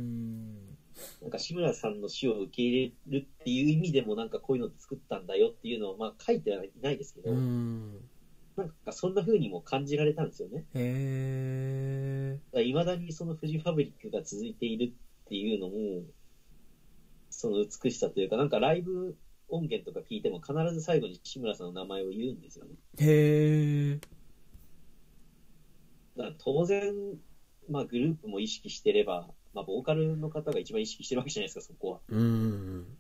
[1.22, 8.09] なんか志村さんの死を受け入れるっていう意味でもなんかこういうの作ったんだよっていうのをまあ書いてはいないですけど、うーん。
[8.60, 10.66] なんかそんな風にも感じられたんですよね。
[10.74, 14.92] へいまだにそのフジファブリックが続いている
[15.26, 16.04] っていうのも、
[17.30, 19.16] その美しさというか、なんかライブ
[19.48, 22.72] 音源とか聞いても必ず最後に志村さんの名前を言うんですよね。
[22.98, 23.06] ー。
[23.06, 24.00] へー。
[26.18, 27.18] だから当然、
[27.70, 32.00] まあグループも意識してれば、まあボーカルの方が一番意識してるわけじゃないですか、そこは。
[32.10, 32.98] うーん。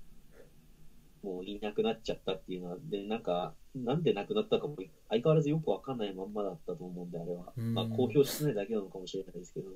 [1.23, 4.77] もういなくなっちゃったっていうのは、で、なんか、なんで亡くなったかも
[5.09, 7.53] 相変わらずよくわかんないまんまだったと思うんで、あれは。
[7.57, 9.69] うんまあ公表してないだけなのかもしれないですけど。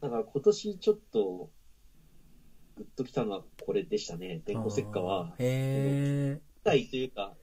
[0.00, 1.50] だから今年ちょっと、
[2.76, 4.42] グッときたのはこれでしたね。
[4.44, 5.34] 電光石火は。
[5.38, 7.34] へ体というか、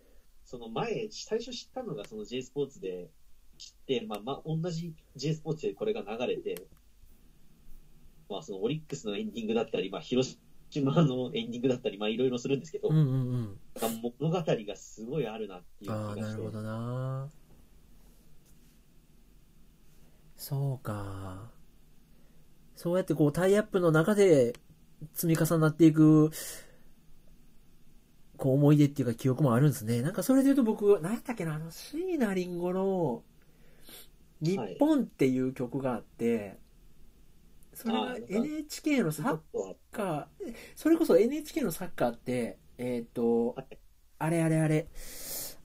[0.45, 3.09] その前、最初知ったのがその J スポーツで
[3.57, 6.67] 知って、まあまあ同じ J スポーツでこれが流れて、
[8.29, 10.39] まあそのオリックスのエンディングだったり、まあ広島
[10.81, 12.91] のエンディングだったり、まあいろいろするんですけど、ー。
[12.91, 13.59] うんうんうん。
[14.19, 16.51] 物語がすごいあるなっていう気ああ、がしてなるほ。
[16.51, 17.29] どな。
[20.37, 21.51] そうか。
[22.75, 24.53] そうやってこうタイアップの中で
[25.13, 26.31] 積み重なっていく、
[28.37, 30.01] こう思い出っていうか記憶もあるんですね。
[30.01, 33.23] なんかそれで言うと僕、何やったっけな、あの、椎名林檎の
[34.41, 36.59] 日本っていう曲があって、
[37.73, 39.39] それが NHK のサッ
[39.93, 43.77] カー、それこそ NHK のサッカーって、えっ、とはい、
[44.19, 44.87] あれあれあれ、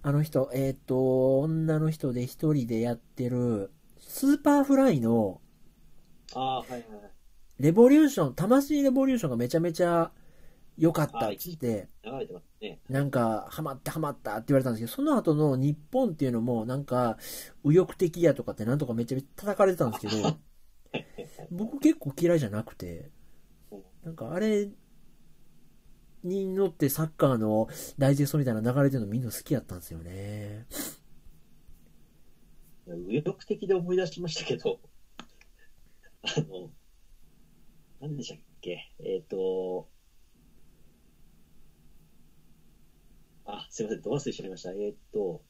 [0.03, 5.41] あの人、えっ、と、女の人で一人でやってる、 Superfly の
[6.35, 6.85] ああ、はいはいはい。
[7.59, 10.13] レボリューション、タマシイレボリューションがめちゃめちゃ
[10.77, 11.89] 良かったっつって。
[12.89, 17.19] なんか、ハマったハマったって言われたんですけど、その後の日本っていうのも、なんか、
[17.65, 20.37] 右翼的やとかってなんとかめちゃめちゃ叩かれてたんですけど、
[21.51, 23.11] 僕結構嫌いじゃなくて、
[24.09, 24.71] なんかあれ
[26.25, 27.69] に乗ってサッカーの
[27.99, 30.67] ダイジェストみたいな流れてるのみんな好きやったんですよね。
[32.87, 34.81] 右翼的で思い出しましたけど、
[36.23, 36.71] あの、
[38.01, 38.79] 何でしたっけ？
[39.01, 39.91] えっ、と、
[43.45, 44.71] あ、すいません、ど忘れしちゃいました。
[44.73, 45.43] えっ、と、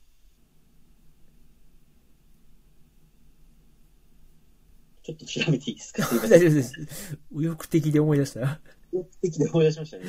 [5.08, 6.02] ちょっと調べていいですか？
[6.28, 7.18] 大丈夫です。
[7.30, 8.60] 右翼的で思い出した？
[8.92, 10.04] 右翼的で思い出しましたね。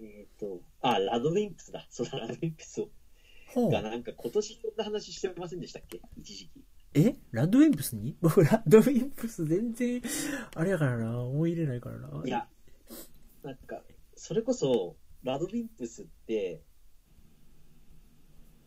[0.00, 1.86] えっ、と、あ、ラドウィンプスだ。
[1.90, 2.86] そうだ、ラドウィンプス
[3.54, 6.00] ほうがなんか今年そんな話してませんでしたっけ？
[6.18, 6.64] 一時期。
[6.94, 7.16] え？
[7.32, 8.16] ラッドウィンプスに？
[8.22, 10.02] 僕、ラッドウィンプス全然、
[10.54, 12.22] あれやからな、思い入れないからな。
[12.24, 12.48] いや、
[13.42, 13.82] なんか、
[14.14, 16.62] それこそ、ラドウィンプスって、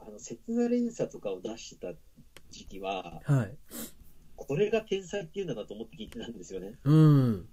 [0.06, 2.00] あの、切な連鎖とかを出してた
[2.50, 3.58] 時期は、はい。
[4.36, 6.74] これが天才っていうんだなと思って聞いてたんですよね。
[6.84, 7.48] うん。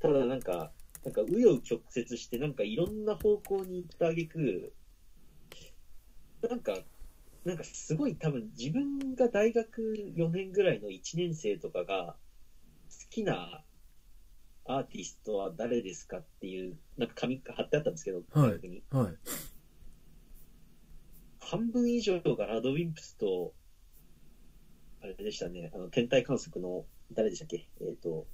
[0.00, 0.72] ただなんか、
[1.04, 4.72] なんか、紆余曲折して、なんかいろんな方向に行ったあげく、
[6.48, 6.76] なんか、
[7.44, 12.16] なんかすごい多分自分が大学4年ぐらいの1年生とかが
[12.90, 13.64] 好きな
[14.66, 18.82] アーティストは誰ですかっていう、なんか紙が貼ってあったんですけど、はいに。
[18.90, 19.16] はい。
[21.48, 23.54] 半分以上がラドウィンプスと、
[25.02, 27.66] あれでしたね、あの、天体観測の、誰でしたっけ？
[27.80, 28.26] えっ、と、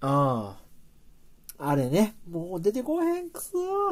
[0.00, 0.60] あ
[1.58, 1.70] あ。
[1.70, 2.14] あれね。
[2.28, 3.56] もう出てこへんくそ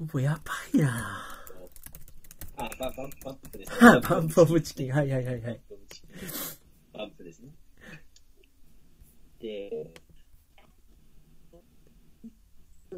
[0.00, 1.22] もうやばいな
[2.56, 3.76] あ、ババンバンプですね
[4.08, 4.92] バンプオブチキン。
[4.94, 5.60] はいはいはいはい。
[6.94, 7.50] バンプですね。
[9.40, 9.92] で、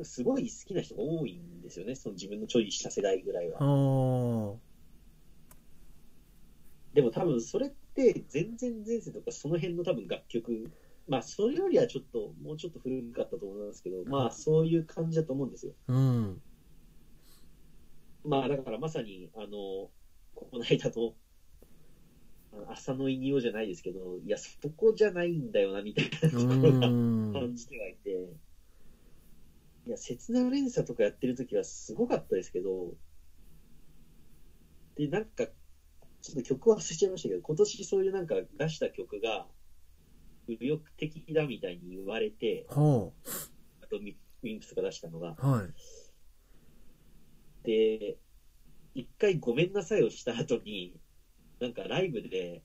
[0.04, 3.58] すごい好きな人が多いんですよね、その自分のちょいした世代ぐらいは。
[6.92, 10.70] でも多分それって全然前世とかその辺の多分楽曲、
[11.06, 15.72] まあそれよりはちょっと、もうちょっと古かったと思いますけど、まあそういう感じだと思うんですよ。
[15.88, 16.40] うん。
[18.24, 19.90] まあだからまさに、あの、
[20.34, 21.14] この間の、
[22.52, 27.32] あの朝の引用じゃないですけど、いや、そこじゃないんだよな、みたいなうところがん。
[27.32, 28.28] 感じてはいて、
[29.88, 32.92] いや、切な連鎖とかやってる時はすごかったですけど、
[34.96, 35.46] で、なんか、
[36.20, 39.46] ちょっと曲忘れちゃいましたけど、今年そういうなんか出した曲が、
[40.46, 43.14] 右翼的だみたいに言われて、ほ
[43.82, 45.46] あとミウィンプスが出したのが、う。
[45.46, 45.72] はい。
[47.62, 48.18] で、
[48.94, 51.00] 一回ごめんなさいをした後に、
[51.60, 52.62] なんかライブで、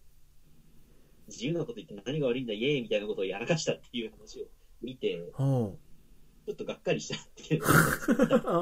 [1.29, 4.47] 自由なこと言って何が悪いんだ、イエーイみたいなことをやらかしたっていう話を
[4.81, 5.79] 見て、ほ
[6.45, 7.61] ちょっとがっかりしたっていう。
[7.61, 7.65] う。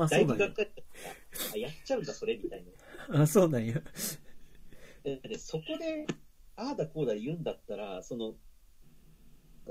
[0.03, 0.69] あ、だいうぶがっかり
[1.33, 1.53] した。
[1.55, 2.63] あ、やっちゃうんだ、それみたい
[3.09, 3.21] な。
[3.21, 3.81] あ、そうなんや。
[5.03, 6.05] ででそこで、
[6.55, 8.35] ああだこうだ言うんだったら、その、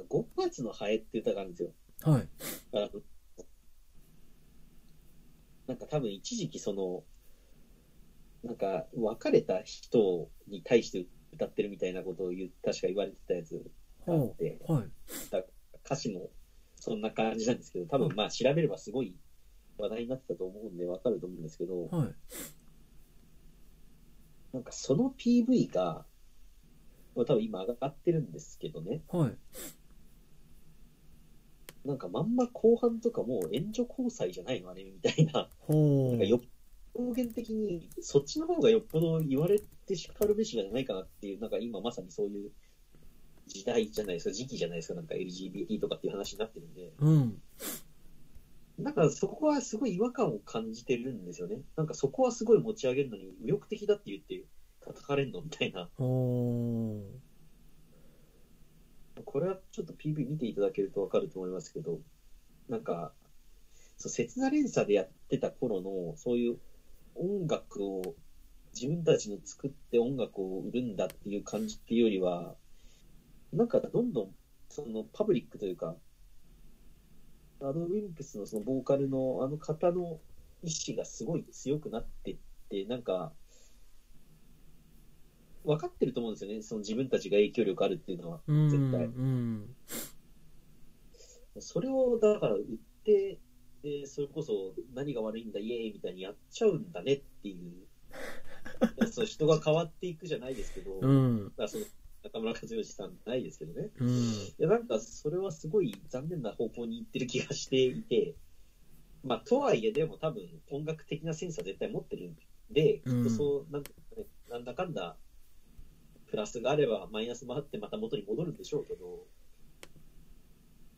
[0.08, 1.72] 5月のハエって歌があるんですよ。
[2.02, 2.28] はい。
[5.68, 7.04] なんか多分一時期その、
[8.42, 13.62] なんか別れた人に対して歌ってるみたいなことを言う確か言われてたやつ
[14.06, 14.72] があっほて、う。
[14.72, 14.90] はい。
[15.84, 16.30] 歌詞も
[16.80, 19.16] そんな感じなんですけど、多分まあ調べればすごい
[19.78, 22.14] 話題になってたと思うんでわかると思うんですけど、はい。
[24.52, 26.04] なんかその PV が、
[27.14, 29.36] まあ多分今上がってるんですけどね、はい。
[31.84, 35.32] なんかまんま後半とかもう援助交際じゃないのあれみたいな。
[35.32, 36.40] なんかよっ
[36.94, 42.50] 表現的にそっちの方がよっぽど言われてしかるべしじゃないかなっていう、なんか今まさにそういう
[43.50, 47.42] 時代じゃないですか、時期じゃないですか、なんか LGBT とかっていう話になってるんで、うん。
[48.78, 51.60] なんかそこはすごい違和感を感じてるんですよね。
[51.76, 54.42] なんかそこはすごい持ち上げるのに魅力的だって言って
[54.80, 55.90] 叩かれんのみたいな。
[55.96, 57.04] ほ
[59.24, 62.00] これはちょっと PV 見ていただけるとわかると思いますけど、
[62.68, 63.12] なんか、
[63.98, 66.58] そう、切な連鎖でやってた頃の、そういう
[67.14, 68.14] 音楽を、
[68.74, 72.54] 自分たちの作って音楽を売るんだっていう感じっていうよりは、
[73.52, 74.34] なんかどんどん、
[74.68, 75.96] そのパブリックというか、
[77.60, 80.20] アドウィンプスのそのボーカルのあの方の
[80.62, 82.36] 意志がすごい強くなってっ
[82.68, 83.32] て、なんか、
[85.64, 86.62] 分かってると思うんですよね。
[86.62, 88.40] その自分たちが影響力あるっていうのは。
[88.46, 88.52] う。
[88.52, 88.70] うん。
[88.70, 89.76] 絶対うん。
[91.58, 92.62] それをだから売っ
[93.04, 93.38] て、
[93.82, 97.86] でそれこそ何が悪いんだ、イエーイみたいにやっちゃうんだねっていう、
[99.10, 101.52] そう人が変わっていくじゃないですけど、だかうん。
[101.56, 101.84] らその
[102.22, 104.09] 中村和義さんないですけどね、うん。
[104.09, 108.35] いやなんかそれはすごい残念な方向に行ってる気がしていて、
[109.24, 112.37] まあ、とはいえ、でも多分音楽的なセンスは絶対持ってるん
[112.70, 115.16] で、きっとそう、なんかねなんだかんだ、
[116.26, 119.26] プラスがあればマイナスもあってまた元に戻るんでしょうけど、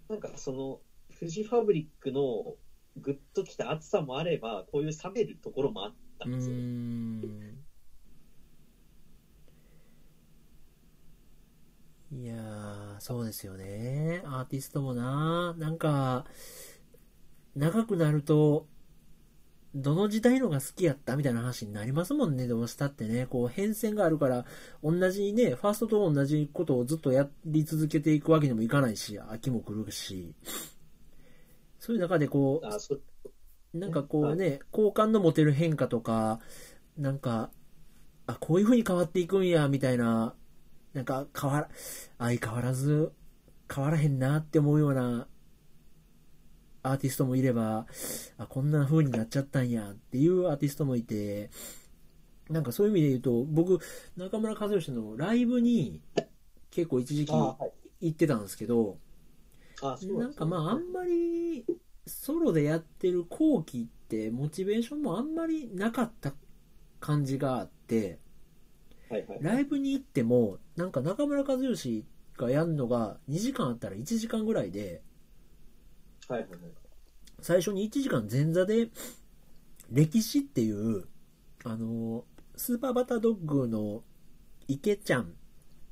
[0.09, 0.81] なんかその、
[1.11, 2.57] フジファブリックの
[2.97, 6.63] グッときた熱さもあれば、こういう冷めるところもあったうんですよね。
[6.63, 7.59] ん。
[12.15, 14.21] いやー、そうですよね。
[14.27, 16.27] アーティストもな、なんか、
[17.57, 18.67] 長くなると、
[19.75, 21.17] どの時代のが好きやった？
[21.17, 23.27] みたいな話になりますもんね、どうしたってね。
[23.27, 24.45] こう、変遷があるから、
[24.83, 30.35] 同じね、ファーストと同じことをずっとやり続けていくわけにもいかないし、秋も来るし。
[31.79, 36.41] そういう中でこう、なんかこうね、好感の持てる変化とか、
[36.99, 37.51] なんか、
[38.27, 40.35] あ、こういう風に変わっていくんや、みたいな、
[40.95, 41.69] なんか変わら、
[42.19, 43.13] 相変わらず
[43.75, 45.27] 変わらへんなって思うような
[46.83, 47.87] アーティストもいれば、
[48.39, 51.51] あ、こんな風になっちゃったんやっていうアーティストもいて、
[52.51, 53.79] なんかそういう意味で言うと、僕、
[54.17, 56.03] 中村和義のライブに
[56.71, 57.33] 結構一時期。
[58.03, 58.99] 行ってたんですけど、
[60.19, 61.65] なんかまああんまり
[62.07, 66.35] ソロでやってる後期ってモチベーションもあんまりなかった
[67.01, 68.19] 感じがあって
[69.13, 69.39] はいはい。
[69.43, 72.07] ライブに行ってもなんか中村和義
[72.39, 75.03] がやるのが2時間あったら1時間ぐらいで
[76.29, 76.61] はいはいはい。
[77.41, 78.89] 最初に1時間前座で
[79.91, 81.05] 歴史っていう
[81.65, 82.25] あの
[82.57, 84.03] スーパーバタードッグの
[84.67, 85.35] 池ちゃん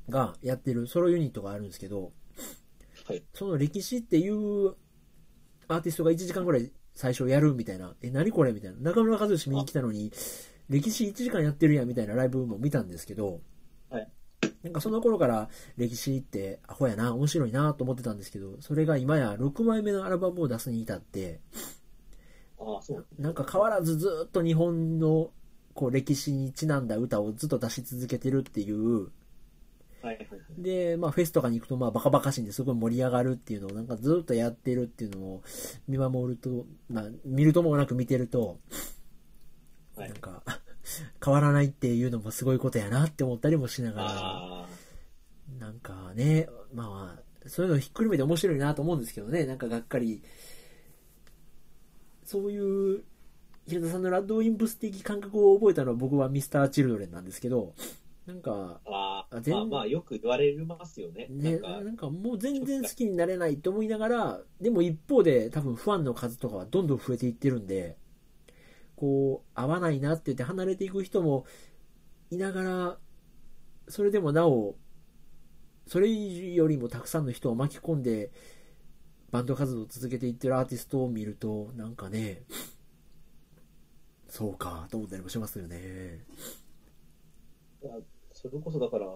[0.09, 2.13] がやってるソロユニットがあるんですけど
[3.07, 3.23] はい。
[3.35, 4.75] その歴史っていう
[5.69, 8.77] アーティストが1時間ぐらい最初やるみたいな、え、何これみたいな。
[8.81, 10.13] 中村和義見に来たのに、
[10.71, 13.41] 歴史1時間やってるやんみたいなライブも見たんですけど、
[13.91, 14.09] はい。
[14.63, 21.41] なんかその頃から歴史ってアホやな、面白いなと思ってたんですけど、それが今や6枚目のアルバムを出すに至って、
[22.59, 23.07] ああ、そう。
[23.19, 25.31] なんか変わらずずっと日本の
[25.75, 29.09] こう歴史にちなんだ歌をずっと出し続けてるっていう、
[30.03, 30.63] はいはいはい。
[30.63, 35.43] で、まあ、フェスとかに行くと、まあ、バカバカしいんですごい盛り上がるっていうのを、なんかずっとやってるっていうのを
[35.89, 38.59] 見守ると、まあ、見るともなく見てると、
[40.01, 40.11] はい。
[40.11, 40.43] なんか、
[41.25, 44.69] 変わらないっていうのもすごいことやなって思ったりもしながら、あ
[45.59, 50.23] なんかね、まあ、そういうのひっくるめて面白いなと思うんですけどね、なんかがっかり、
[52.25, 53.05] そういう、
[53.67, 57.75] 平田さんのラッドウィンプス的感覚を覚えたのは僕はミスター・チルドレンなんですけど、
[58.27, 59.27] なんか、あ。
[59.41, 61.27] 全まあまあ、よく言われますよね。
[61.31, 67.97] ね、なんかもう全然好きになれないと思いながら、でも一方で多分ファンの数とかはどんどん増えていってるんで、
[69.01, 71.47] こう、合わないなって言って離れていく人も
[72.31, 72.99] いながら、
[73.89, 74.77] それでもなお、
[75.87, 78.31] それよりもたくさんの人を巻き込んで、
[79.31, 82.43] バンド活動を続けていってるアーティストを見ると、なんかね、
[84.29, 86.27] そうか、と思ったりもしますよね。
[88.35, 89.07] それこそだから、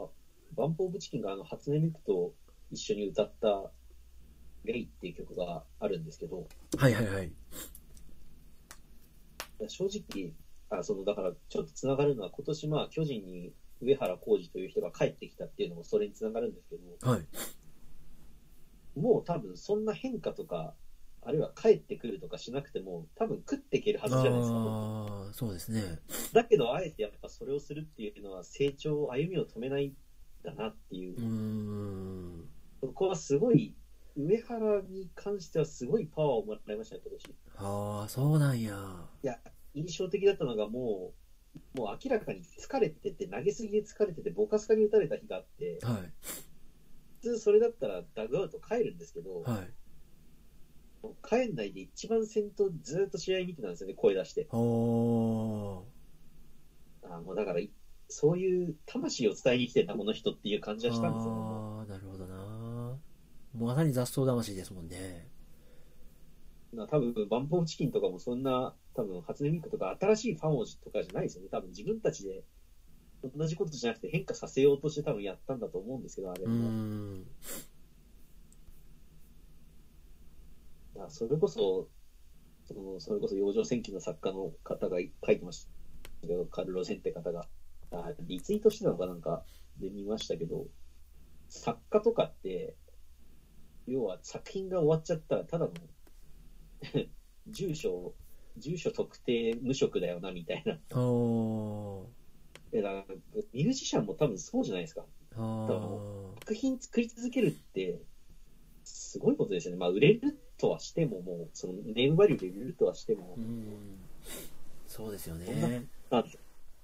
[0.56, 2.32] バンプ・オブ・チキンがあの初音ミクと
[2.70, 3.70] 一緒に歌った、
[4.64, 6.46] レイっていう曲があるんですけど、
[6.78, 7.30] はいはいはい。
[9.68, 10.32] 正直、
[10.70, 17.26] あそのだからちょっとつながるのは、今年まあ巨人に上原浩二という人が帰ってきたっていうのもそれにつながるんですけど、はい。
[18.98, 20.74] もう多分そんな変化とか、
[21.22, 24.58] あるいは帰ってくるとかしなくても、多分食っていけるはずじゃないですか。
[24.58, 26.00] ああ、そうですね。
[26.32, 29.94] だけど、あえてやっぱそれをするっていうのは成長、歩みを止めないん
[30.44, 32.48] だなっていううー、ん。
[32.80, 33.74] そこはすごい、
[34.16, 37.34] 上原に関してはすごいパワーをもらいましたね、今年。
[37.56, 39.08] ああ、そうなんや。
[39.22, 39.38] いや、
[39.74, 41.12] 印象的だったのがも
[41.74, 46.12] う、もう明らかに疲れてて、投げすぎで疲れてて、ボカスカに打たれた日があって、はい。
[47.20, 49.70] 普通それだったらダグアウト帰るんですけど、はい。
[51.28, 54.46] 帰んないで一番先頭ずっと試合見てたんですよね、声出して。
[54.52, 57.14] おー。
[57.14, 57.70] あもうだから、い
[58.08, 61.40] そういう魂を伝えに来てんな、この人っていう感じはしたんですよね。
[61.40, 62.36] ああ、なるほどな。
[62.36, 62.98] も
[63.54, 65.28] うまさに雑草魂ですもんね。
[66.72, 71.48] な多分バンポーチキンとかもそんな、多分初音ミクとか新しいファンをとかじゃないですよね。
[71.50, 72.44] 多分自分たちで
[73.36, 77.24] 同じことじゃなくて変化させようとして多分やったんだと思うんですけど、あれも。
[81.08, 81.88] それこそ、
[82.66, 85.66] そのそれこそ養生戦記の作家の方が書いてまし
[86.20, 87.46] たけど、カルロセンって方が。
[87.90, 89.44] あリツイートしてたのかなんか
[89.78, 90.66] で見ましたけど、
[91.48, 92.74] 作家とかって、
[93.86, 95.72] 要は作品が終わっちゃったらただの
[97.48, 98.14] 住所、
[98.56, 100.78] 住所特定無職だよなみたいな。
[100.98, 102.78] おー。
[102.78, 103.14] えだから
[103.52, 105.04] ミュージシャンも多分そうじゃないですか。
[105.36, 105.66] あ
[106.40, 108.00] 作品作り続けるって、
[108.84, 109.78] すごいことですよね。
[109.78, 113.40] まあ、売れるとはしても、もう、その、ネームバリューで売れるとはしてもー。
[113.40, 113.64] う、ん。
[114.86, 115.86] そうですよね。
[116.10, 116.24] まあ、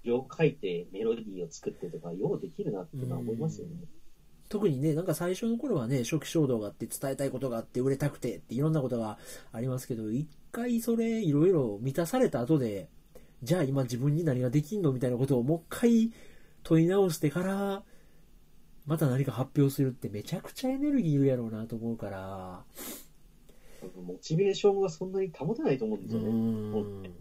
[0.02, 3.74] 字を書いてメロディーを作ってとか、ようできるなってのは思いますよね。
[4.48, 9.18] 特にね、なんか最初の頃はね、初期衝動があって伝えたいことがあって売れたくてっていろんなことが
[9.52, 12.88] ありますけど、一回それいろいろ満たされた後で、
[13.42, 16.12] じゃあ今自分に何ができんのみたいなことをもう一回
[16.62, 17.82] 問い直してから、
[18.86, 22.64] また何か発表するってめちゃくちゃエネルギーいるやろうなと思うから、
[24.05, 26.28] モチベーションがそんなに保てないと思うんうですよね。
[26.28, 27.14] ーん。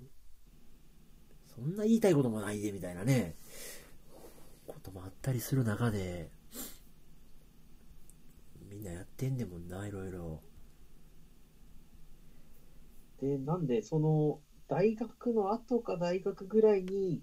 [1.55, 3.35] そんな言いたいこともないでみたいなね、
[4.67, 6.29] こともあったりする中で、
[8.69, 10.41] みんなやってんでもんな、いろいろ。
[13.21, 17.21] で、なんで、その、大学の後か大学ぐらいに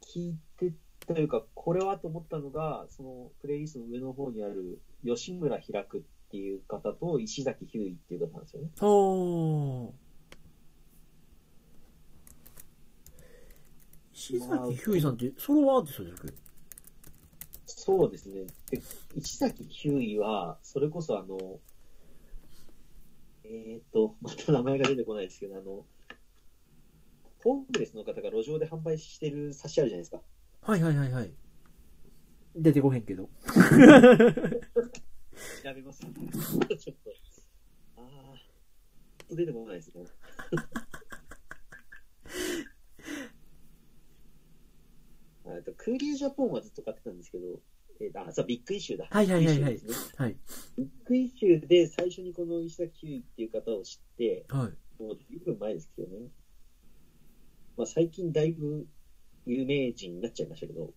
[0.00, 0.72] 聞いて
[1.06, 8.70] というか、これはと思ったのが、そのプレイリストの上の方にある吉村開くっていう方と石崎ひゅういっていう方なんですよね。
[8.80, 9.90] おー。
[14.14, 16.28] 石崎ひゅういさんってソロアーティストですか
[17.66, 18.46] そうですね。
[18.70, 18.80] で
[19.16, 21.60] 石崎ひゅういは、それこそあの、
[23.44, 25.84] えっ、と、 また名前が出てこないですけど、あの、
[27.42, 30.22] ホームレスの方が路上で販売してる冊子あるじゃないですか。
[30.62, 31.30] はいはいはいはい。
[32.56, 33.28] 出てこへんけど。
[35.62, 36.22] 調べますちょっと。
[37.96, 38.34] ああ、
[39.34, 40.06] 出てこないですね。
[45.46, 47.60] あとクーリエ・ジャポンはずっと買ってたんですけど、
[48.00, 49.06] えー、あ、そう、ビッグイシューだ。
[49.10, 50.36] はいはいはいはいビッグイシューですねはい。
[50.76, 55.02] ビッグイシューで最初にこの石崎ひゅーいっていう方を知って、はい。
[55.02, 56.28] もう随分前ですけどね。
[57.76, 58.86] まあ最近だいぶ
[59.46, 60.92] 有名人になっちゃいましたけど、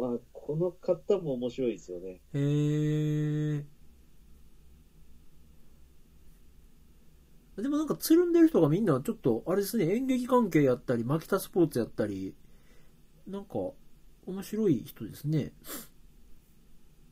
[0.00, 2.20] まあ、この方も面白いですよね。
[2.32, 3.64] へー。
[7.56, 12.36] でもなんかつるんでる人がみんなちょっとあれですね演劇関係やったりマキタスポーツやったり
[13.26, 13.72] なんか
[14.28, 15.52] 面白い人ですね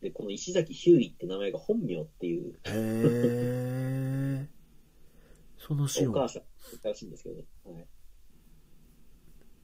[0.01, 4.49] で、この石崎ひゅういって名前が本名っていうへえ
[5.67, 6.43] そのシーンお母さん
[6.85, 7.45] らしいんですけどね。
[7.65, 7.87] はい。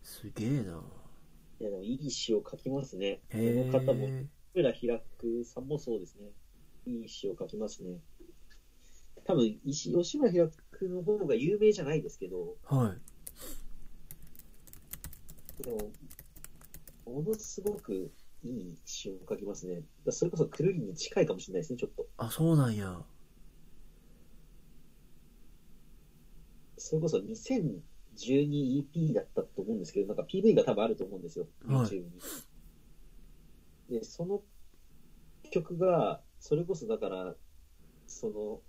[0.03, 0.83] すげえな
[1.61, 3.21] いや、でもいい詩を書きますね。
[3.31, 6.31] こへの方も、え村開くさんもそうですね。
[6.87, 8.01] いい詩を書きますね。
[9.25, 12.97] 多分、石吉村開くの方が有名じゃないですけど、は
[15.59, 15.79] いでも、
[17.07, 18.13] ものすごく
[18.45, 19.83] いい詩を書きますね。
[20.05, 22.07] だそれこそくるりに近いかもしれないですね、ちょっと。
[22.17, 23.01] あそうなんや
[26.77, 32.11] それこそ 2012EP だったと思うんですけど、なんか PV が多分あると思うんですよ、はい YouTube に。
[33.91, 34.43] で、その
[35.51, 37.35] 曲が、それこそだから、
[38.07, 38.61] その、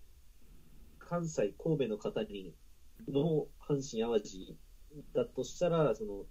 [1.00, 2.54] 関西、神戸の方に、
[3.08, 4.56] の阪神・淡路
[5.14, 6.26] だとしたら、その、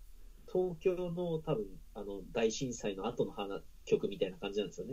[0.52, 4.92] 東京の多分、あの、大震災の後の花曲みたいな感じなんですよね。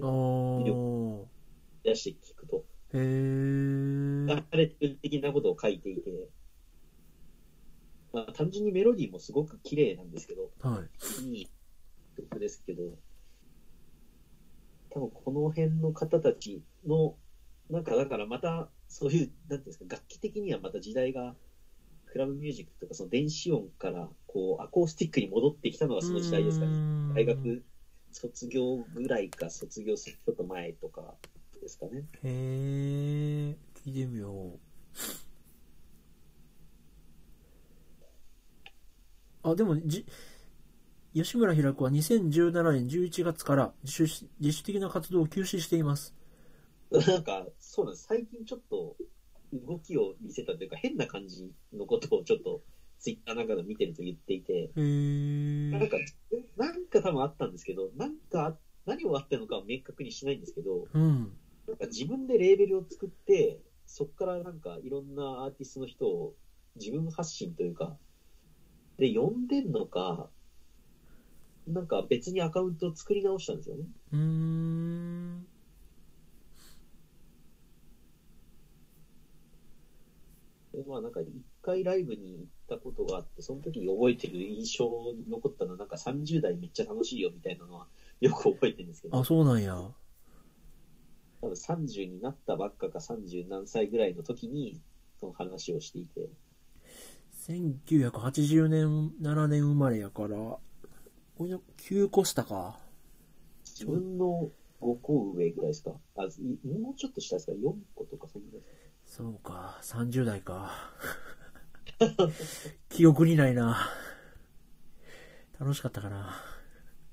[1.83, 2.65] 出して聞くと。
[2.93, 6.29] へえ流れ的なことを書いていて、
[8.13, 10.83] まあ、単純にメロディーもすごく綺麗なんですけど、は
[11.21, 11.25] い。
[11.27, 11.49] いい
[12.17, 12.97] 曲ですけど、
[14.89, 17.15] 多分この辺の方たちの、
[17.69, 21.35] なんかだからまた、そういう、なんていうんですか、楽器的にはまた時代が、
[22.11, 26.71] クラブミュージックとかその電子音から、こう、アコースティックに戻ってきたのがその時代ですかね。
[26.71, 26.77] ね
[27.15, 27.63] 大学
[28.11, 31.15] 卒業ぐらいか、卒業するちょっと前とか
[31.61, 32.03] ですかね。
[32.23, 34.59] へえ聞いてみよう
[39.41, 40.05] あでもじ
[41.13, 46.13] 吉村平子は2017年11月から自主し自主的な活動を休止しています
[46.91, 48.05] なんか、そうなんです。
[48.07, 48.97] 最近ちょっと
[49.53, 52.61] 動きを見せたというか、変な感じのことをちょっと
[52.99, 54.71] ツイッターなんかで見てると言っていて、
[55.71, 55.97] なんか、
[56.55, 61.39] なんか多分あったんですけど、なんか、何をあったのかは明確にしないんですけど、うん。
[61.67, 66.35] なんか自分でレーベルを作って、そこからなんかいろんなアーティストの人を
[66.75, 67.97] 自分発信というか、
[68.97, 70.29] で、呼んでんのか、
[71.65, 73.87] なんか別にアカウントを作り直したんですよね。
[74.11, 75.48] うーん
[80.83, 81.27] でまあなんか一
[81.61, 87.87] 回ライブに行ったことがあって、その時に覚えてる印象に残ったのは、なんか30代めっちゃ楽しいよみたいなのは
[88.21, 89.91] よく覚えてるんですけど、あそうなんや。
[91.41, 94.79] 多分30になったばっかか30何歳ぐらいの時に、
[95.19, 96.29] その話をしていて、
[97.31, 100.35] 1980年7年生まれやから
[101.37, 102.77] 俺の9個下か。
[103.65, 104.51] 自分の
[104.81, 105.91] 5個上ぐらいですか？
[106.17, 108.78] あ、いもうちょっと下ですか ?4 個とかそんぐらいですか？
[109.09, 109.79] そうか。
[109.81, 110.71] 30代か。
[112.89, 113.89] 記憶にないな。
[115.59, 116.35] 楽しかったかな。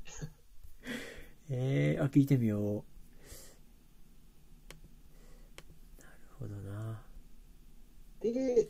[1.49, 2.85] えー、あ聞いてみよ
[5.99, 6.03] う。
[6.03, 7.03] なるほどな。
[8.21, 8.69] で、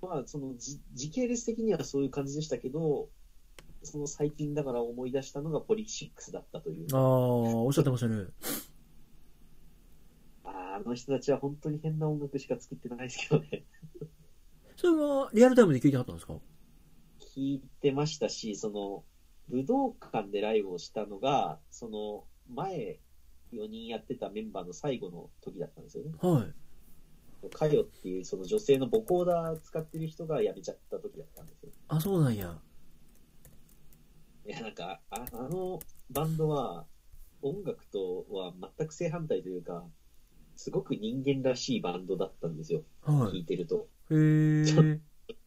[0.00, 3.10] まあそのじ時系列的にはそういう感じでしたけど、
[3.82, 6.86] その最近だから思い出したのがポリシックスだったという。
[6.94, 7.02] ああ
[7.62, 8.24] おっしゃってましたね
[10.84, 13.64] あの人たちは本当に変な音楽しか作ってないですけどね。
[14.76, 16.34] それはリアルタイムで聞いてはったんですか？
[17.34, 19.04] 聞いてましたし、その、
[19.48, 22.24] 武道館でライブをしたのが、その、
[22.54, 22.98] 前、
[23.52, 26.12] 4人やってたメンバーの最後の時だったんですよね。
[26.20, 26.54] はい
[27.56, 31.70] かよっていう、その女性のボコーダー使ってる人が辞めちゃった時だったんですよ。
[31.88, 32.58] あそうなんや
[34.46, 35.78] いや、なんか、ああの
[36.10, 36.86] バンドは、
[37.40, 39.86] 音楽とは全く正反対というか、
[40.60, 43.88] すごく人間らしいバンドだったんですよ、は聴いてると。
[44.10, 45.00] いへちょえ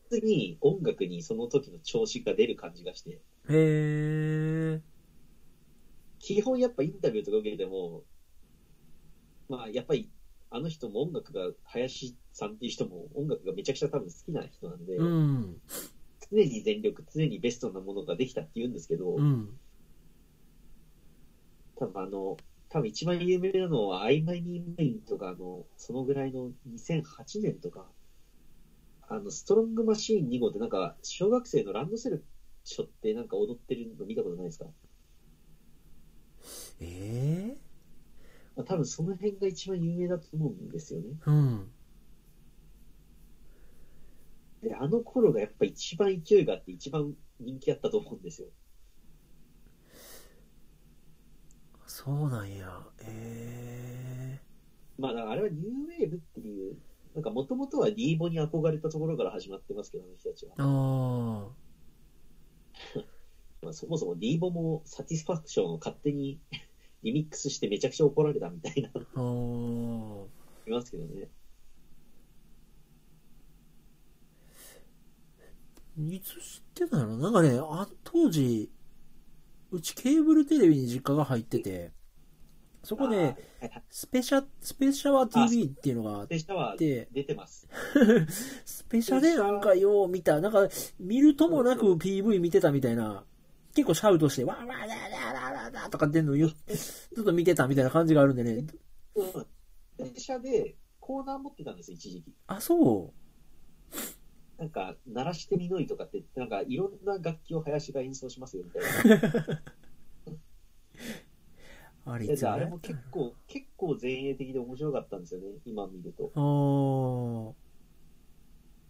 [0.10, 4.82] 普通に音楽にその時の調子が出る感じがして、へえ
[6.18, 8.02] 基本やっぱインタビューとか受けても、
[9.50, 10.10] まあやっぱり
[10.50, 15.62] あの人も音楽が、林さんっていう人も音楽がめちゃくちゃ多分好きな人なんで、うん。
[16.32, 19.50] 常に全力、常にベストなものができたって言うんですけど、うん。
[21.76, 22.38] 多分あの、
[22.74, 27.86] 多分一番有名なのは、曖昧にメインとか、あの、そのぐらいの2008年とか、
[29.08, 32.24] あの、ストロングマシーン2号ってなんか、小学生のランドセル
[32.64, 34.66] 背負ってなんか踊ってるの見たことないですか？
[36.82, 37.58] ええ
[38.56, 41.16] まあ多分その辺が一番有名だと思うんですよね。
[41.26, 41.72] うん。
[44.64, 48.48] で、あの頃がやっぱ一番勢いがあって一番人気あったと思うんですよ。
[52.04, 52.82] そうなんや。
[53.02, 54.40] え
[54.98, 56.78] まあ、だからあれはニューウェーブっていう、
[57.16, 60.56] なんかもともとはディーボに憧れたところから始まってますけど、あの人たちはえ。
[60.60, 63.00] ああ。
[63.64, 66.42] まあ、そもそもディーボもサティスファクションを勝手に
[67.04, 69.00] リミックスしてめちゃくちゃ怒られたみたいな、ああ。
[70.68, 71.30] いますけどね。
[75.98, 77.18] いつ知ってたの？
[77.18, 78.70] なんかね、あ当時、
[79.74, 81.92] うちケーブルテレビに実家が入ってて、
[82.84, 83.36] そこで、
[83.90, 87.68] スペシャ、スペシャワー TV っていうのがあっでしたはて、出てます。
[88.66, 90.68] スペシャでなんかよう見た、なんか
[91.00, 93.26] 見るともなく PV 見てたみたいな、
[93.74, 96.50] 結構シャウトして、わーわーわーわーわーわーとかってんのをよ
[97.14, 98.68] ずっと見てたみたいな感じがあるんでね。
[99.16, 99.48] うん。
[99.98, 102.32] 電車でコーナー持ってたんです、一時期。
[102.46, 103.98] あ、そう。
[104.58, 109.62] なんか、鳴らしてみのいとかって、なんかいろんな楽器を林が演奏しますよみたいな。
[112.06, 117.56] あれあれも結構、結構前衛的で面白かったんですよね、今見ると。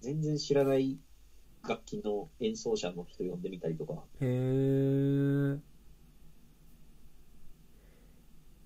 [0.02, 1.00] 全然知らない
[1.68, 4.04] 楽器の演奏者の人呼んでみたりとか。
[4.20, 5.60] へー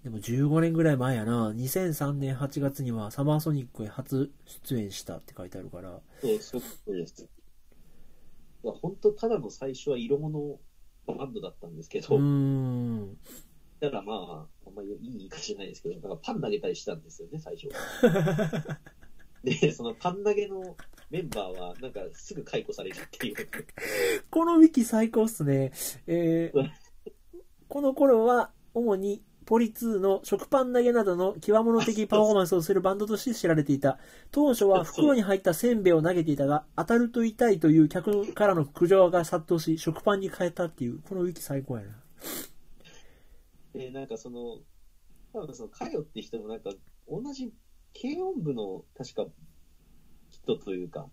[0.07, 1.51] でも15年ぐらい前やな。
[1.51, 4.31] 2003年8月にはサマーソニックへ初
[4.63, 5.99] 出演したって書いてあるから。
[6.21, 7.27] そう、そうです。
[8.63, 10.59] いや本当ただの最初は色物
[11.05, 13.17] バンドだったんですけど、うーん。
[13.81, 17.67] だからまあ、あんまりいい言い方じゃないですけど、だからパン投げたりしたんですよね、最初。
[19.43, 20.77] で、そのパン投げの
[21.09, 23.35] メンバーは、なんかすぐ解雇されるっていう。
[24.29, 25.73] このウィキ最高っすね。
[26.07, 26.71] えー
[27.67, 33.97] この頃は主にポリ2の食パン投げなどの極物的パフォーマンスをするバンドとして知られていた。
[34.29, 41.95] 当初は袋に入ったせんべいを投げていたが、当たると痛いという客からの苦情が殺到し、食パンに変えたっていう、このウィキ最高やな。
[43.71, 44.59] で、なんかその、
[45.31, 46.71] 多分その、かよって人もなんか、
[47.07, 47.53] 同じ
[47.93, 49.27] 軽音部の、確か、
[50.29, 51.07] 人というか、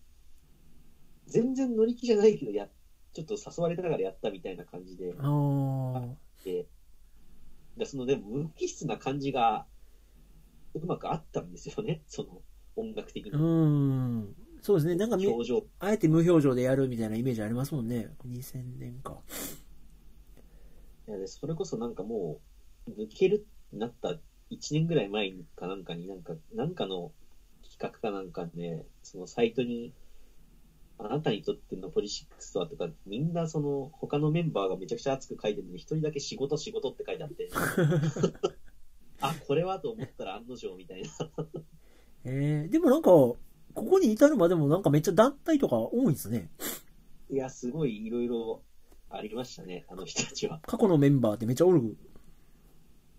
[1.28, 2.66] 全然乗り気じゃないけど、や、
[3.12, 6.14] ちょっと誘われながらやったみたいな感じで、あー。
[6.44, 6.66] で、
[7.76, 9.66] でその、でも、無機質な感じが、
[10.74, 12.42] うまくあったんですよね、 その、
[12.76, 14.36] 音楽的うなーん。
[14.60, 14.96] そうですね。
[14.96, 15.66] なんかみ、表情。
[15.78, 18.14] あえて無表情でやるみたいなイメージありますもんね。
[18.26, 19.20] 2000年か。
[21.06, 22.40] いやでそれこそなんかも
[22.86, 24.18] う、抜けるってなった
[24.50, 27.12] 1年ぐらい前かなんかになんか、なんかの
[27.62, 29.92] 企画かなんかで、そのサイトに、
[30.98, 37.50] あなたにとってのポリシックスとはとか、みんなその他のメンバーがめちゃくちゃ熱く書いてるのに、一人だけ仕事仕事って書いてあって、
[39.20, 41.08] あ、これはと思ったら案の定みたいな。
[42.24, 43.38] えー、でもなんか、こ
[43.74, 46.50] こに至るまでもなんかめっちゃ団体とか多いんですね。
[47.28, 48.62] いや、すごいいろいろ
[49.10, 50.60] ありましたね、あの人たちは。
[50.66, 51.96] 過去のメンバーってめっちゃおる。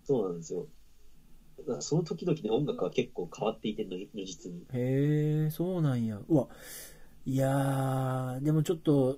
[0.06, 0.68] そうなんですよ。
[1.80, 4.60] その時々で音楽は結構変わっていて如実に。
[4.74, 6.20] へえ、そうなんや。
[6.28, 6.48] うわ。
[7.28, 9.18] いやー、でもちょっと、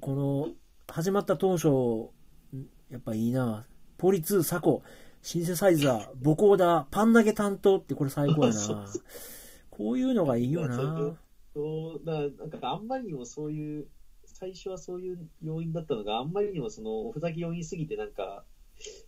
[0.00, 0.48] この、
[0.88, 3.66] 始まった当初、んやっぱいいな。
[3.98, 4.82] ポリ2、サコ、
[5.20, 8.86] シンセサイザー、ボコーダー、パン投げ担当ってこれ最高やな。
[9.70, 11.14] こういうのがいいよな。
[11.54, 13.88] そう、だなんかあんまりにもそういう、
[14.24, 18.46] 最初はそういう要因だったのが、あんまりにもその、おふざけ要因すぎて、なんか、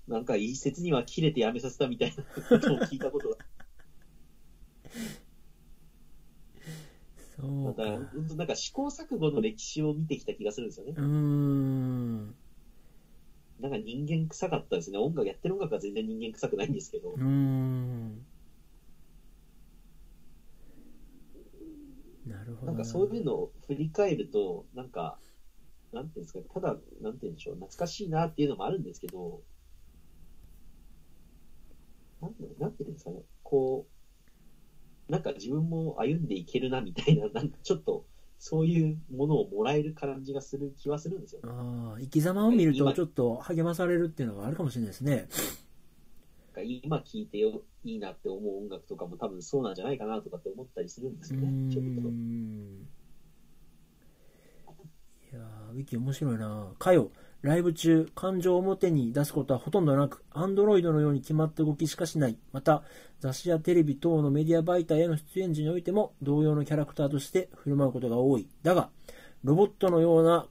[0.06, 3.36] なんか一説には切れてやめさせたみたいなことを聞いたことが、
[7.40, 7.82] そうか。
[7.82, 11.00] だから、本当なんか試行錯誤の歴史を見てきた気がするんですよねう。
[11.00, 12.34] ーん。
[13.60, 14.98] なんか人間臭かったですね。
[14.98, 18.26] 音楽やってる音楽は全然人間臭くないんですけどうー、ん。
[22.26, 25.18] なるほどなんかそういうのを振り返ると、なんか、
[25.92, 29.42] なんていうんですかね、ただ、なんていうんでしょう、懐かしいなっていうのもあるんですけど、
[32.20, 32.28] な
[32.68, 33.93] んていうんですかね、こう、
[35.08, 38.06] なんか自分も歩んでいけるなみたいな、 なんかちょっと、
[38.38, 41.48] そういうものをもらえる感じがする気はするんですよね。
[41.50, 45.28] ああ、生き様を見るとちょっと励まされるっていうのがあるかもしれないですね。
[46.62, 51.90] 今聴いてよいいなって思う音楽とかも多分そうなんじゃないかなとかって思ったりするんですうよね、ちょっと。
[52.08, 52.86] ん
[55.32, 57.10] いやーウィキ面白いなかよ
[57.44, 62.38] ライブ中感情を表に出すことはほとんどなくアンドロイドのように決まった動きしかしない。
[62.52, 62.82] また
[63.20, 68.48] 雑誌やテレビ等のメディア媒体への出演時においても同様のキャラクターとして振る舞うことが多い。
[68.62, 68.88] だが
[69.42, 70.46] ロボットのような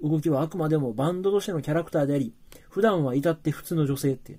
[0.00, 2.32] 動きはあくまでもバンドとしてのキャラクターであり
[2.70, 4.38] 普段は至って普通の女性って。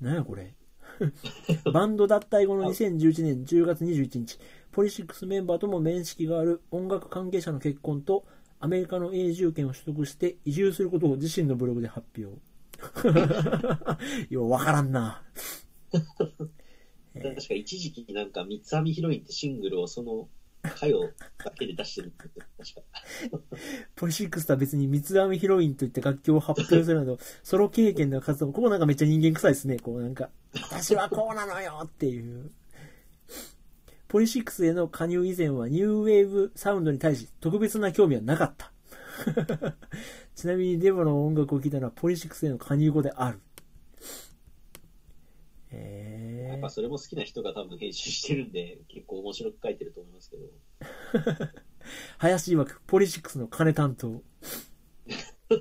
[0.00, 0.54] 何やこれ。
[1.74, 4.38] バンド脱退後の2011年10月21日
[4.70, 8.24] ポリシックスメンバーとも面識がある音楽関係者の結婚と
[8.60, 12.38] アメリカの永住権を取得して移住することを自身のブログで発表
[14.28, 15.22] ようわからんな
[17.14, 20.28] えー 確か一時期なんか三つ編みヒロインってシングルをその
[20.74, 21.12] 歌謡
[21.44, 22.28] だけで出してるって
[22.58, 23.46] 確か。
[23.94, 29.78] ポリシックスとは別に三つ編みヒロインといって楽曲を発表するなど、ソロ経験の活動も、ここなんかめっちゃ人間臭いですね。
[29.78, 32.50] こうなんか、私はこうなのよっていう。
[34.08, 38.72] ポリシックスへの加入以前はニューウェーブサウンドに対し特別な興味はなかった。
[40.34, 43.40] ちなみにデボの音楽を聴いたのはポリシックスへの加入後である。
[45.70, 46.26] えー
[46.56, 50.48] やっぱ、それも好きな人が多分編集してるんで、結構面白く書いてると思いますけど。
[52.18, 54.22] 林曰くポリシックスの金担当。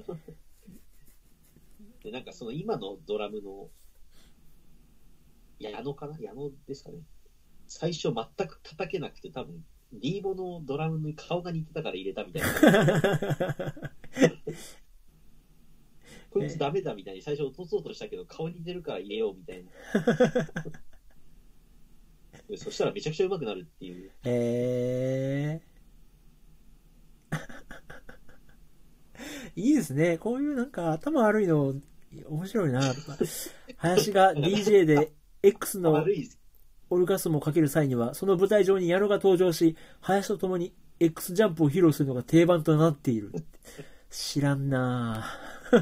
[2.04, 3.70] で、なんかその今のドラムの、
[5.60, 6.18] 矢野かな？
[6.20, 7.00] 矢野ですかね？
[7.68, 9.64] 最初全く叩けなくて多分、
[9.94, 13.74] リーボのドラムに顔が似てたから入れたみたいな。
[16.36, 19.72] こいつダメだみたいに最初落とそうとしたけど顔似てるから入れようみたいな。
[22.50, 24.12] で そしたらめちゃくちゃ上手くなるっていう。
[24.26, 27.38] えー、
[29.62, 30.18] いいですね。
[30.18, 31.74] こういうなんか頭悪いの
[32.26, 32.82] 面白いな。
[33.78, 36.45] 林が DJ で X の悪いです。
[36.96, 43.32] オルガスムをかける際には、その舞台上に矢野が登場し、林と共に X ジャンプを披露するのが定番となっている。
[44.10, 45.26] 知らんな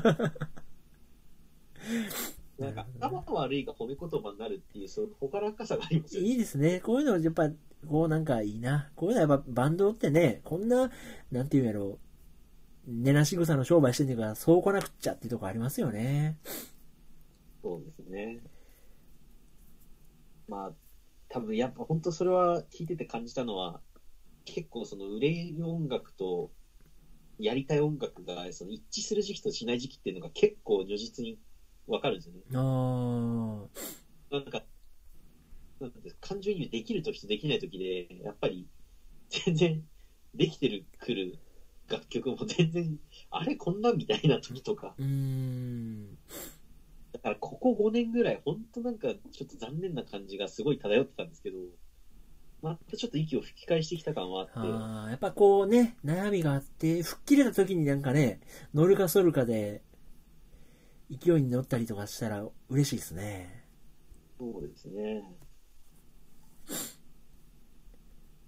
[2.58, 6.30] なんか頭悪いが褒め言葉になるっていう、そのほからかさがありますよね。
[6.30, 6.80] いいですね。
[6.80, 7.50] こういうのやっぱ、
[7.88, 8.90] こうなんかいいな。
[8.96, 10.92] こういうのはやっぱバンドってね、こんな、
[11.32, 12.00] なんていうんやろ
[12.88, 16.38] う、寝なし草の商売してんねんから、そう来なくっちゃっていうとこありますよね。
[17.62, 18.40] そうですね。
[20.48, 20.72] まあ、
[21.34, 23.82] 多分やっぱ本当それは聞いてて感じたのは、
[24.46, 26.52] 結構その売れる音楽と
[27.40, 31.40] やりたい音楽がその一致する時期としない時期っていうのが結構如実に
[31.88, 32.42] わかるんですよね。
[32.54, 33.66] あ
[34.30, 34.64] なんか、
[35.80, 38.68] なんか感情移入できる時とできない時で、やっぱり
[39.30, 39.84] 全然
[40.36, 41.40] できてるくる
[41.90, 43.00] 楽曲も全然、
[43.32, 44.94] あれこんなんみたいな時とか。
[45.00, 45.04] ー。
[45.04, 46.18] うーん。
[47.14, 51.58] だからここ5年ぐらい、本当なんかちょっと残念な感じがすごい漂ってたんですけど、
[52.62, 58.42] またちょっと息を吹き返してきた感はあって、ああ、やっぱこうね、悩みがあって、吹っ切れた時になんかね、
[58.74, 59.84] 乗るか反るかで、
[61.12, 63.64] 勢いに乗ったりとかしたら嬉しいですね。
[64.40, 65.24] そうですね。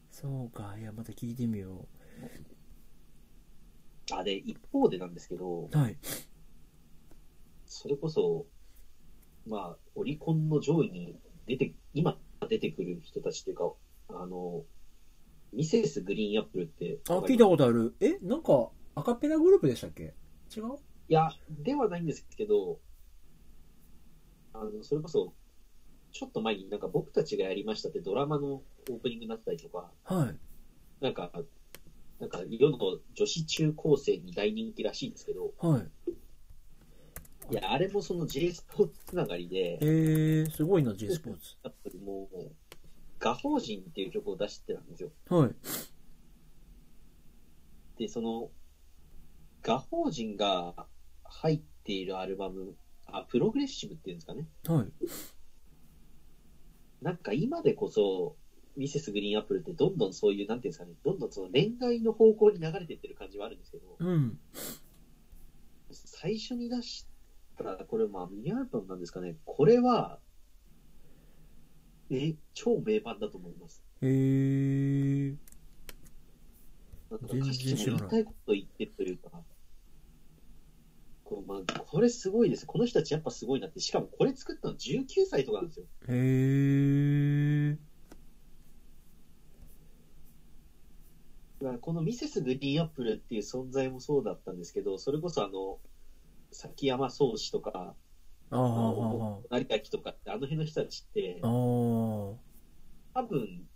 [0.09, 1.88] そうか、いや、また聞いてみよ
[4.11, 5.78] あ、で、一方でなんですけど、う。
[5.78, 5.97] はい。
[7.66, 8.45] それこそ、
[9.48, 11.16] まあ、オリコンの上位に
[11.46, 12.18] 出て、今
[12.50, 13.72] 出てくる人たちっていうか、
[14.10, 14.64] あの、
[15.54, 17.96] ミセスグリーンアップルって、あ、聞いたことある。
[18.00, 20.14] え、なんか、アカペラグループでしたっけ？
[20.56, 20.78] 違う？
[21.08, 22.80] いや、ではないんですけど、
[24.54, 25.34] あの、それこそ、
[26.12, 30.38] ちょっと前になんか僕たちがやりましたってドラマのオープニングになったりとか、はい。
[31.04, 31.32] なんか、
[32.20, 32.78] なんか世の
[33.14, 36.12] 女子中高生に大人気らしいんですけど、はい。
[37.52, 41.56] いや、あれもその J スポーツつながりで、えー、すごいな、J スポーツ。
[41.64, 42.52] やっぱりもう、
[43.20, 45.12] 画法人っていう曲を出してたんですよ。
[45.30, 45.56] はい。
[47.98, 48.50] で、その、
[49.62, 50.74] 画法人が
[51.24, 52.76] 入っているアルバム、
[53.06, 54.48] あ、プログレッシブっていうんですかね。
[54.68, 54.91] はい。
[57.02, 58.36] なんか今でこそ、
[58.76, 64.39] ミセスグリーンアップルってどんどんそういう、なんていうんですかね、どんどんその恋愛の方向に流れていってる感じはあるんですけど、うん。
[65.91, 67.08] 最初に出し
[67.56, 70.20] た、これまあミニアルバムなんですかね、これは、
[72.10, 73.84] え、超名盤だと思います。
[74.01, 75.36] えー、
[77.10, 79.43] なんか歌詞も言いたいこと言ってるというか、
[81.24, 82.68] こうまあ、これすごいです。
[82.68, 85.86] この人たちやっぱすごいなって、しかもこれ作ったの19歳とかなんですよ。
[86.08, 95.80] えー、このミセスグリーンアップルっていう存在もそうだったんですけど、それこそあの、
[96.56, 97.95] 崎山宗志とか、
[99.49, 101.39] 成田とかって、あの辺の人たちって
[103.14, 103.68] 多分、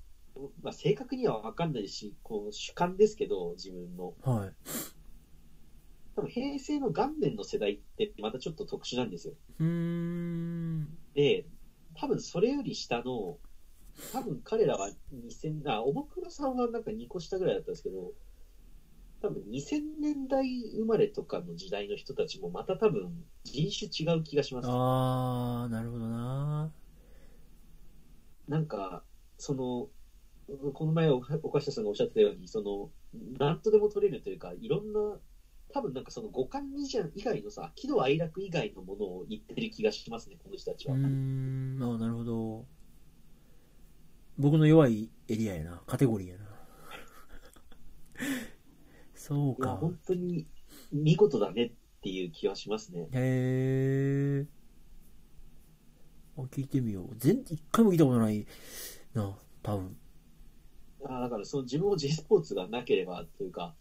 [0.62, 4.14] まあ、正確には分かんないし、こう主観ですけど、自分の。
[4.22, 4.54] はい。
[6.16, 9.34] 多分平成の元年の世代ってまたちょっと特殊なんですよ。
[11.14, 11.46] で、
[11.96, 13.38] 多分それより下の、
[14.14, 18.14] 多分彼らは2000、あ、おもくろさんはなんか2個下ぐらいだったんですけど、
[19.22, 23.12] 多分2000年代生まれとかの時代の人たちもまた多分
[23.44, 24.68] 人種違う気がします。
[24.70, 26.72] ああ、なるほどな。
[28.48, 29.04] なんか、
[29.38, 29.88] その、
[30.74, 32.90] この前、岡下さんがおっしゃってたように、その、
[33.38, 35.20] なんとでも取れるというか、いろんな、
[35.72, 36.64] 多分なんかその五感
[37.14, 40.96] 以外のさ、喜怒哀楽以外のものを言ってる気がしますね、この人たちは。
[40.96, 41.78] うーん。
[41.82, 42.66] ああ、なるほど。
[44.40, 45.84] 僕の弱いエリアやな。
[45.86, 46.49] カテゴリーやな。
[49.30, 49.78] そういや、か。
[49.78, 50.48] 本当に
[50.92, 51.72] 見事だねっ
[52.02, 53.02] ていう気はしますね。
[53.02, 54.46] へえ。
[56.36, 57.16] あ、聞いてみよう。
[57.16, 58.48] 全、一回も聞いたことない
[59.14, 59.96] な、多分。
[61.06, 63.76] あだからその自分も G スポーツがなければというか、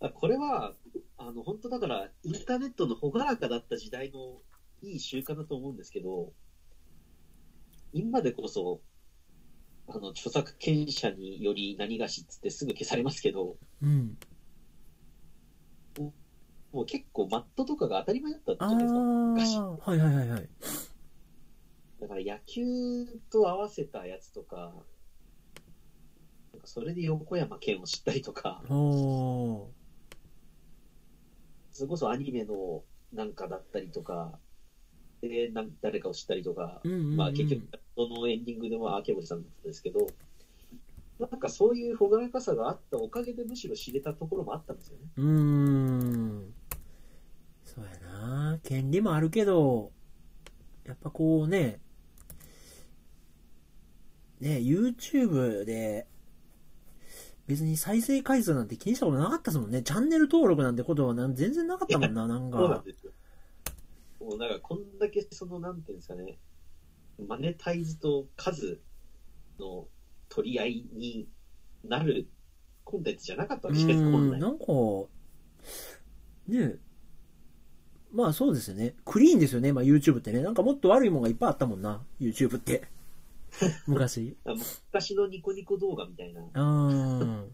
[0.00, 0.74] あこれは、
[1.16, 4.40] あの、本当だから、インターネットの朗らかだった時代の
[4.82, 6.32] いい習慣だと思うんですけど、
[7.92, 8.80] 今でこそ、
[9.88, 14.16] あの、著作権者により何がしっつってすぐ消されますけど、うん。
[16.72, 19.00] もう結構マットとかが当たり前だったじあゃないですか。
[19.00, 20.48] 昔あ、はいはいはいはい。
[22.00, 24.72] だから野球と合わせたやつとか、
[26.52, 28.62] なんかそれで横山健を知ったりとか。
[28.68, 29.70] そ
[31.82, 32.82] れこそアニメの
[33.12, 34.38] なんかだったりとか、
[35.22, 40.06] で、なん誰かを知ったりとか、うんうんうんまあ結局、そのエンディングでも明森さんだったんですけど、
[41.18, 45.04] なんかそういう朗らかさがあったおかげでむしろ知れたところもあったんですよね。
[45.16, 46.54] うーん。
[47.64, 48.58] そうやな。
[48.62, 49.90] 権利もあるけど、
[50.84, 51.80] やっぱこうね、
[54.40, 56.06] ね、YouTube で、
[57.48, 59.82] 別に再生回数なんて気にしたことなかったですもんね。
[59.82, 62.58] チャンネル登録なんてことはなん全然なかったもんな、 なんか。
[62.58, 63.12] そうなんですよ。
[64.20, 66.38] もうなんかこんだけその、なんていうんですかね、
[67.26, 68.80] マネタイズと数
[69.58, 69.88] の
[70.28, 71.28] 取り合いに
[71.84, 72.28] なる
[72.84, 74.38] コンテンツじゃなかったうわけです、本ん、来。
[74.38, 74.64] なんか、
[76.48, 76.76] ね
[78.10, 78.94] まあそうですよね。
[79.04, 80.40] クリーンですよね、まあ YouTube ってね。
[80.40, 82.84] なんかもっと悪いもんがいっぱいあったもんな、YouTube って。
[83.86, 84.36] 昔。
[84.44, 86.42] 昔のニコニコ動画みたいな。
[86.54, 87.46] あー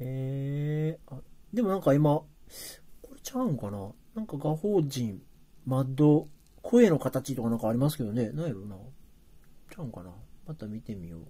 [0.00, 1.20] えー、あ、
[1.52, 2.28] でもなんか今、こ
[3.14, 5.22] れちゃうんかななんか画法人、
[5.64, 6.28] マッド、
[6.62, 8.30] 声の形とかなんかありますけどね。
[8.30, 8.76] なんやろな。
[9.72, 10.12] ちゃうんかな？
[10.46, 11.22] また見てみよう。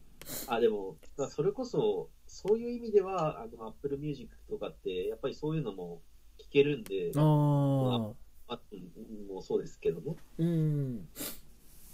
[0.49, 6.01] あ、でも、まあそれこそ、そういう意味では、あの、Apple Music とかって、やっぱりそういうのも
[6.39, 8.15] 聞けるんで、あー。
[8.49, 10.17] あうんもうそうですけどね。
[10.39, 11.09] うん。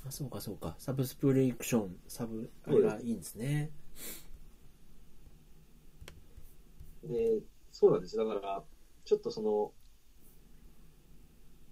[0.06, 0.74] あ、そうかそうか。
[0.78, 3.70] サブスプレイクション、サブ、あれがいいんですね。
[7.04, 7.40] で、
[7.72, 8.16] そうなんです。
[8.16, 8.62] だから、
[9.04, 9.72] ちょっとその、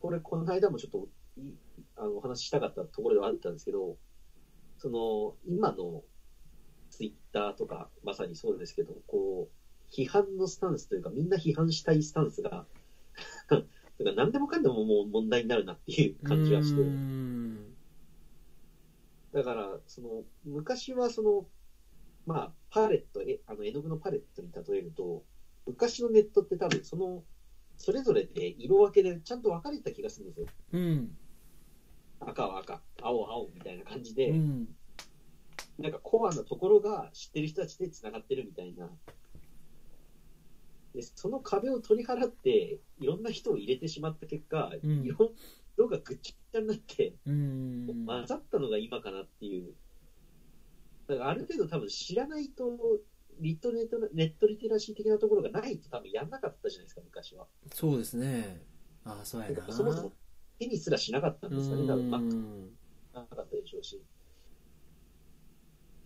[0.00, 1.08] これ、この間もちょっと
[1.40, 1.52] い
[1.96, 3.96] あのお話ししたかったところではあったんですけど、
[4.78, 6.02] その、今の
[6.90, 12.66] ツイッターとか、まさにそうですけど、こう、批判のスタンスというか、みんな批判したいスタンスが、
[13.48, 13.64] だか
[13.98, 16.80] ら何でもかんでももう問題になるなっていう感じがして。
[19.32, 21.46] だから、その、昔はその、
[22.26, 25.22] まあ、パレット、えあの絵の具のパレットに例えると、
[25.66, 27.22] 昔のネットって多分その、
[27.76, 30.46] それぞれで色分けでちゃんと分かれてた気がするんですよ。
[30.72, 31.16] うん。
[32.20, 34.68] 赤は赤、青は青みたいな感じで、うん。
[35.78, 38.90] なんかコアなところが知ってる人たちで繋がってるみたいな。
[40.94, 45.32] で、その壁を取り払って、いろんな人を入れてしまった結果、うん色
[45.76, 48.06] 色がぐっちゃぐちゃになって、うん。
[48.06, 49.74] 混ざったのが今かなっていう。
[51.06, 52.98] だからある程度多分知らないと、
[53.38, 57.46] リットネットネットリテラシー的なところがないと多分やんなかったじゃないですか、昔は。
[57.74, 58.64] そうですね。
[59.04, 59.70] あ、そうやな。
[59.70, 60.12] そもそも
[60.58, 62.10] 手にすらしなかったんですかね、多分。
[62.10, 62.76] マックうん。
[63.14, 64.00] なかったでしょうし。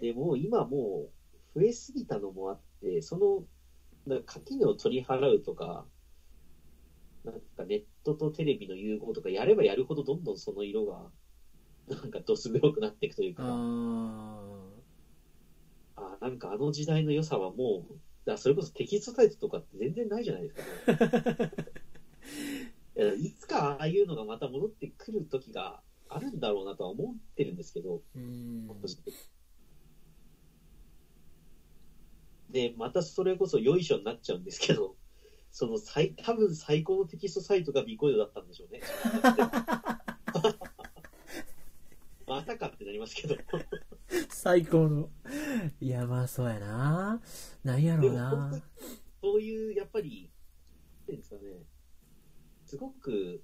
[0.01, 1.11] でも今も
[1.55, 3.45] う増えすぎたのもあって、その、
[4.25, 5.85] 垣根を取り払うとか、
[7.25, 11.11] なんかネットとテレビの融合とかやればやるほどどんどんその色が、
[11.89, 14.63] なんかどす黒くなっていくというか、あ
[15.97, 17.95] あなんかあの時代の良さはもう、
[18.25, 21.51] だそれこそテキストサイトとかって全然ないじゃないですか、ね
[23.19, 28.03] いつかああいうのがまた戻ってくる時があるんだろうなとは思ってるんですけど。
[32.51, 34.97] で、またそれこそよいしょになっちゃうんですけど、
[35.53, 38.81] その最、多分最高のテキストサイトがビコイドだったんでしょうね。
[42.27, 43.37] またかってなりますけど。
[44.29, 45.11] 最高の。
[45.81, 47.21] いや、まあそうやな。
[47.65, 48.63] なんやろうなに。
[49.21, 50.31] そういう、やっぱり、
[51.09, 51.43] なんですかね、
[52.71, 53.43] すごく、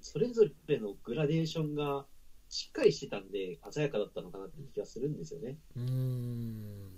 [0.00, 2.06] それぞれのグラデーションが
[2.48, 5.58] しっかりしてたんで、鮮やかだったのかなって気がするんですよね。
[5.74, 6.90] うーん。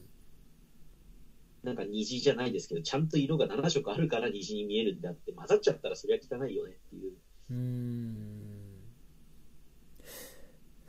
[1.62, 7.12] なんか虹じゃないですけど、ちゃんと色が7色あるから虹に見えるんであって、混ざっちゃったらそりゃ汚いよねっていう。
[7.48, 8.82] うーん。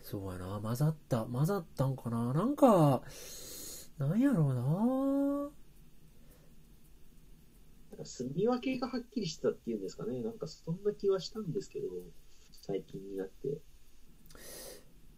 [0.02, 0.60] そうやな。
[0.62, 1.24] 混ざった。
[1.24, 2.34] 混ざったんかな。
[2.34, 3.02] なんか、
[3.98, 5.65] なんやろうな。
[7.96, 10.22] なんか住み分けがはっきりしてたっていうんですかね。
[10.22, 11.88] なんかそんな気はしたんですけど、
[12.52, 13.48] 最近になって。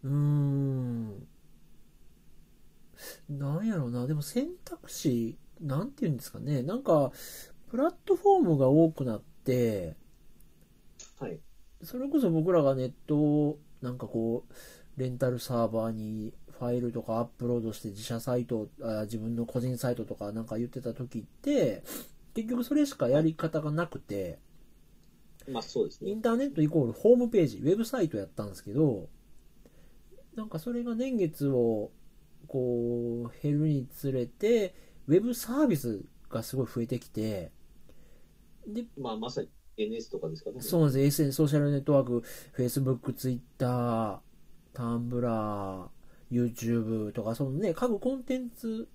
[0.04, 1.26] うーん。
[3.28, 4.06] なんやろうな。
[4.06, 6.62] でも選択肢、なんていうんですかね。
[6.62, 7.10] なんか、
[7.68, 9.96] プラットフォームが多くなって、
[11.18, 11.40] はい。
[11.82, 21.84] それこそ僕らがネットをなんかこうレンタルサーバーにファイルとかアップロードして自社サイトあ自分の個人サイトとかなんか言ってた時って
[22.38, 24.38] 結局それしかやり方がなくて
[25.50, 26.10] まあそうですね。
[26.10, 29.08] インターネットイコールホームページウェブサイトやったんですけど
[30.36, 31.90] なんかそれが年月を
[32.46, 34.74] こう減るにつれて
[35.08, 37.50] ウェブサービスがすごい増えてきて
[38.68, 40.60] でまあまさに NS とかですかね。
[40.60, 41.22] そうなんです。
[41.22, 42.24] SN、ソーシャルネットワーク、
[42.56, 44.20] Facebook、Twitter、
[44.74, 45.88] Tumblr、
[46.32, 48.88] YouTube とか、そのね、各コンテンツ、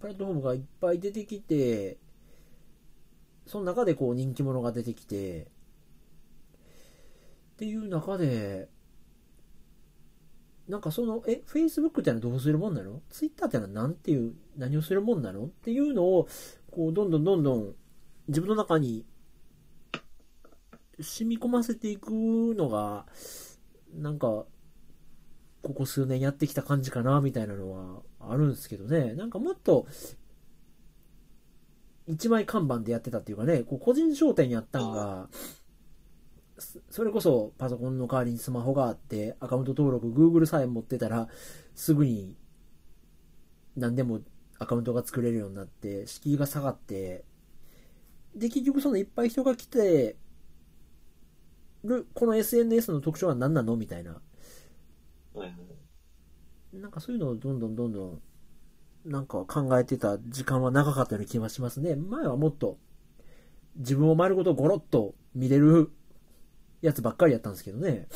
[0.00, 1.98] プラットフォームがいっぱい出てきて、
[3.48, 5.46] その中でこう人気者が出てきて、っ
[7.56, 8.68] ていう中で、
[10.68, 15.46] なんかその、え、Facebook ってのはどうするもんなの ?Twitter ってのはなんていう、何をするもんなの？
[15.46, 16.28] っていうのを、
[16.70, 17.74] こう、どんどんどんどん
[18.28, 19.06] 自分の中に
[21.00, 23.06] 染み込ませていくのが、
[23.94, 24.44] なんか、
[25.62, 29.14] ここ数年やってきた感じかな、みたいなのはあるんですけどね。
[29.14, 29.86] なんかもっと、
[32.08, 35.28] 一枚看板でやってたっていうかね、こう個人商店やったんが、
[36.58, 41.28] そそれこそパソコンの代わりにスマホがあって、アカウント登録、Google さえ持ってたら、
[41.74, 42.36] すぐに
[43.76, 44.20] 何でも
[44.58, 47.24] アカウントが作れるようになって、敷居が下がって、
[48.34, 50.16] で、結局そのいっぱい人が来て
[51.84, 54.20] る、この SNS の特徴は何なのみたいな。
[56.72, 58.22] なんかそういうのをどんどんどんどん、
[59.04, 61.96] なんか考えてた時間は長かったような気がしますね。
[61.96, 62.78] 前はもっと、
[63.76, 65.90] 自分を丸ごとゴロッと見れる
[66.82, 68.08] やつばっかりやったんですけどね。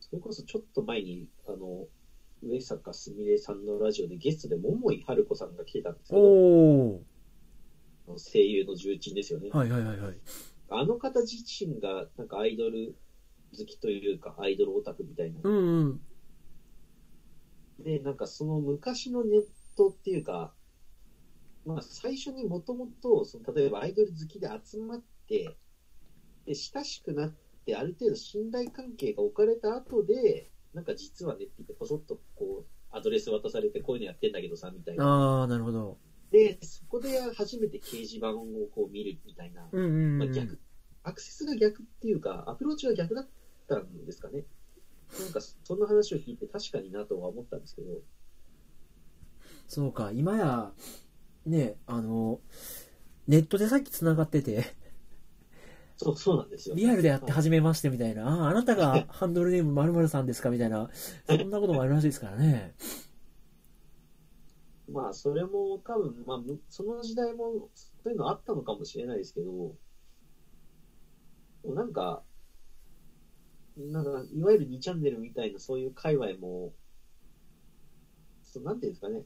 [0.00, 1.86] それこそちょっと前に、あの、
[2.42, 6.20] 上坂すみれさんのラジオでゲストで桃井春子さんが来てたんですけど、
[8.18, 9.48] 声優の重鎮ですよね。
[9.48, 9.56] ー。
[9.56, 10.14] はいはいはいはい。
[10.68, 12.94] あの方自身がなんかアイドル
[13.56, 15.48] 好きというか、アイドルオタクみたいなう。
[15.48, 16.00] んうん。
[17.78, 19.44] で、なんかその昔のネッ
[19.76, 20.54] トっていうか、
[21.64, 25.56] まあ最初にもともと、その例えばアイドル好きで集まって、
[26.46, 35.04] で、親しくなって、ある程度信頼関係が置かれた後で、なんか実はねって言って、ぽそっとこう、アドレス渡されて、こういうのやってんだけどさ、みたいな。
[35.04, 35.98] ああ、なるほど。
[36.30, 38.44] で、そこで初めて掲示板を
[38.74, 39.68] こう見るみたいな。
[39.72, 40.32] うんうん、まあ、うん。
[40.32, 40.58] 逆、
[41.02, 43.28] アクセスが逆っていうか、アプローチが逆だっ
[43.68, 44.44] たんですかね。
[45.18, 48.02] なんか、そんな話を聞いて確かになとは思ったんですけど、
[49.68, 50.72] そうか、今や、
[51.46, 52.40] ね、あの、
[53.26, 54.64] ネットでさっき繋がってて、
[55.96, 56.74] そう、そうなんですよ。
[56.74, 60.90] リアルでやってはい初めましてみたいな、ああ、あなたがハンドルネーム〇〇さんですかみたいな、
[61.26, 62.74] そんなこともあるらしいですからね。
[64.90, 69.74] まあ、それも多分、まあ、むその時代もそういうのあったのかもしれないですけど、
[71.64, 72.22] なんか、
[73.76, 76.72] なんか、いわゆる2チャンネルみたいなそういう界隈も、
[78.42, 79.22] そうなんていうんですかね、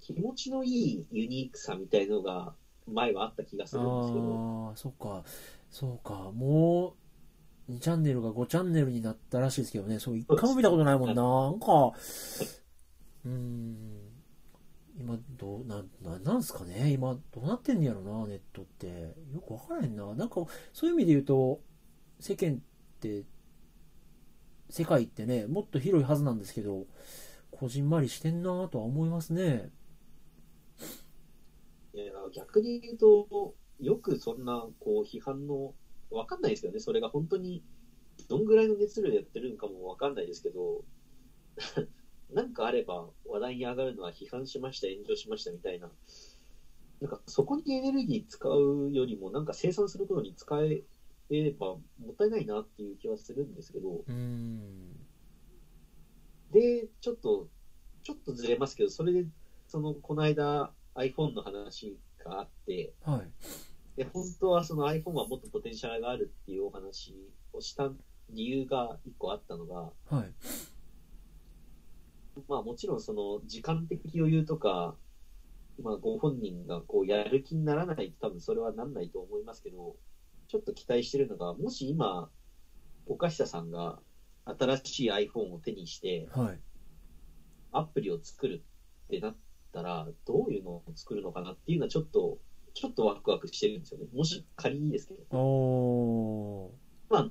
[0.00, 2.54] 気持ちのいいユニークさみたいのが
[2.86, 5.24] 前はあった気がするんですけど、ああ、そっか、
[5.70, 6.94] そうか、も
[7.68, 11.92] う、2チャンネルが5チャンネルになったらしいですけどね、そう、一回も見たことないもんな、なんか、
[13.24, 14.10] うーん、
[14.98, 19.14] 今、どう、な、な、なんすかね、今、どうなってんねやろな、ネットって。
[19.32, 20.14] よくわからへんな。
[20.14, 21.60] なんか、そういう意味で言うと、
[22.20, 22.58] 世間っ
[23.00, 23.24] て、
[24.68, 26.86] 世界ってね、もっと広いはずなんですけど、
[27.50, 29.70] こじんまりしてんなとは思いますね。
[31.92, 35.74] いや逆に言うと、よくそんなこう批判の、
[36.10, 37.64] わかんないですよね、それが本当に
[38.28, 40.84] どんぐらいの熱量でやってるのかもわかんないですけど、
[42.32, 45.90] なんかあれば話題に上がるのは批判しました、炎上しましたみたいな
[47.00, 50.82] なんかそこにエネルギー使うよりも、なんか生産することに使え
[51.36, 54.96] ればもったいないなっていう気はするんですけど、うん。
[56.52, 57.48] で、ちょっと、
[58.02, 59.26] ちょっとずれますけど、それで、
[59.68, 63.30] その、この間 iPhone の話があって、はい。
[63.96, 67.14] で、本当はその iPhone はもっとポテンシャルがあるっていうお話
[67.52, 67.90] をした
[68.30, 70.32] 理由が一個あったのが、はい。
[72.48, 74.94] まあもちろんその時間的余裕とか、
[75.82, 79.96] まあご本人がこうやる気にならないと多分それはなんないと思いますけど、
[80.50, 82.28] ちょっと期待してるのが、もし今、
[83.06, 84.00] 岡下さんが
[84.44, 86.60] 新しい iPhone を手にしてはい。
[87.70, 88.64] アプリを作る
[89.06, 89.36] ってなっ
[89.72, 92.40] たら、どういうのを作るのかなっていうのはちょっと、
[92.74, 94.06] ちょっとワクワクしてるんですよね。
[94.12, 95.24] もし仮にですけど。
[95.38, 96.74] お
[97.08, 97.30] まあ、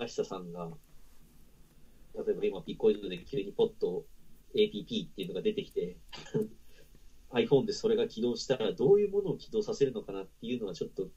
[0.00, 0.70] 明下さんが、
[2.14, 4.04] 例えば今、ピコイドで急にポッと
[4.54, 5.96] APP っていうのが出てきて、
[7.32, 11.08] iPhone でそれが起動したらどういうものを起動させるのかなっていうのはちょっと、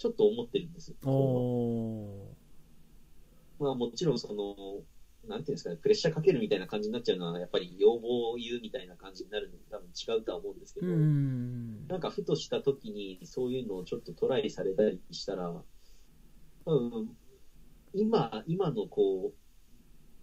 [0.00, 0.92] ちょっと思ってるんです。
[0.92, 1.06] ー。
[1.06, 2.34] お
[3.58, 10.86] まあもちろんその、なんていうんですかね、プレッシャーかけるみたいな感じになっちゃうのは、やっぱり要望を言うみたいな感じになるので多分違うとは思うんですけー。
[10.86, 11.86] ど、うん。
[11.86, 15.62] なんかふとした時にそういうのをちょっとトライされたりしたら、
[16.64, 17.14] うん、
[17.92, 19.34] 今、今のこ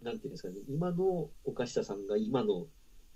[0.02, 2.66] う、なんていうんですかね、今の岡下さんが今の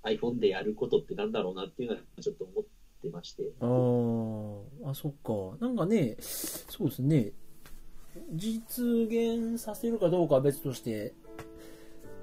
[0.04, 2.70] iPhone でやることってなんだろうなっていうのはちょっと思って
[3.10, 3.52] まして。
[3.60, 5.66] あーあ、そっか。
[5.66, 7.32] なんかね、そうですね。
[8.34, 11.14] 実現させるかどうかは別として、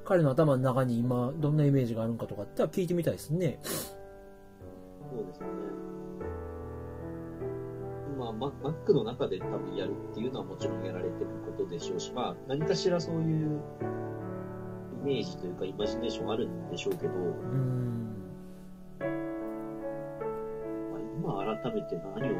[0.04, 3.60] 彼の頭の中に今どんなイメージがあるのかとかっては聞いてみたいですね。
[3.62, 5.46] そうですね。
[8.18, 13.60] まあ、マ Mac の中で多分やるっていうのはもちろんやられてることでしょうし、まあ、何かしらそういう
[15.02, 18.07] イメージというかイマジネーションあるんでしょうけど、うん。
[21.28, 22.36] 今改めて何を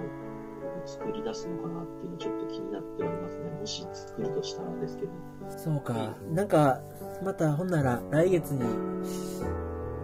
[0.87, 3.51] 作り出すのかなっていうのはちょっと気になっておりますね。
[3.61, 5.13] もし作るとしたらですけど。
[5.51, 6.17] そうか。
[6.33, 6.81] なんか、
[7.23, 8.63] またほんなら来月に、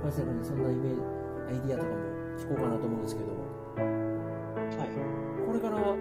[0.02, 1.00] 岡下君にそんなイメージ、
[1.48, 1.96] アイディアとかも
[2.36, 3.28] 聞こうかなと思うんですけど、
[3.78, 5.46] はい。
[5.46, 5.96] これからは、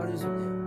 [0.00, 0.57] あれですよね、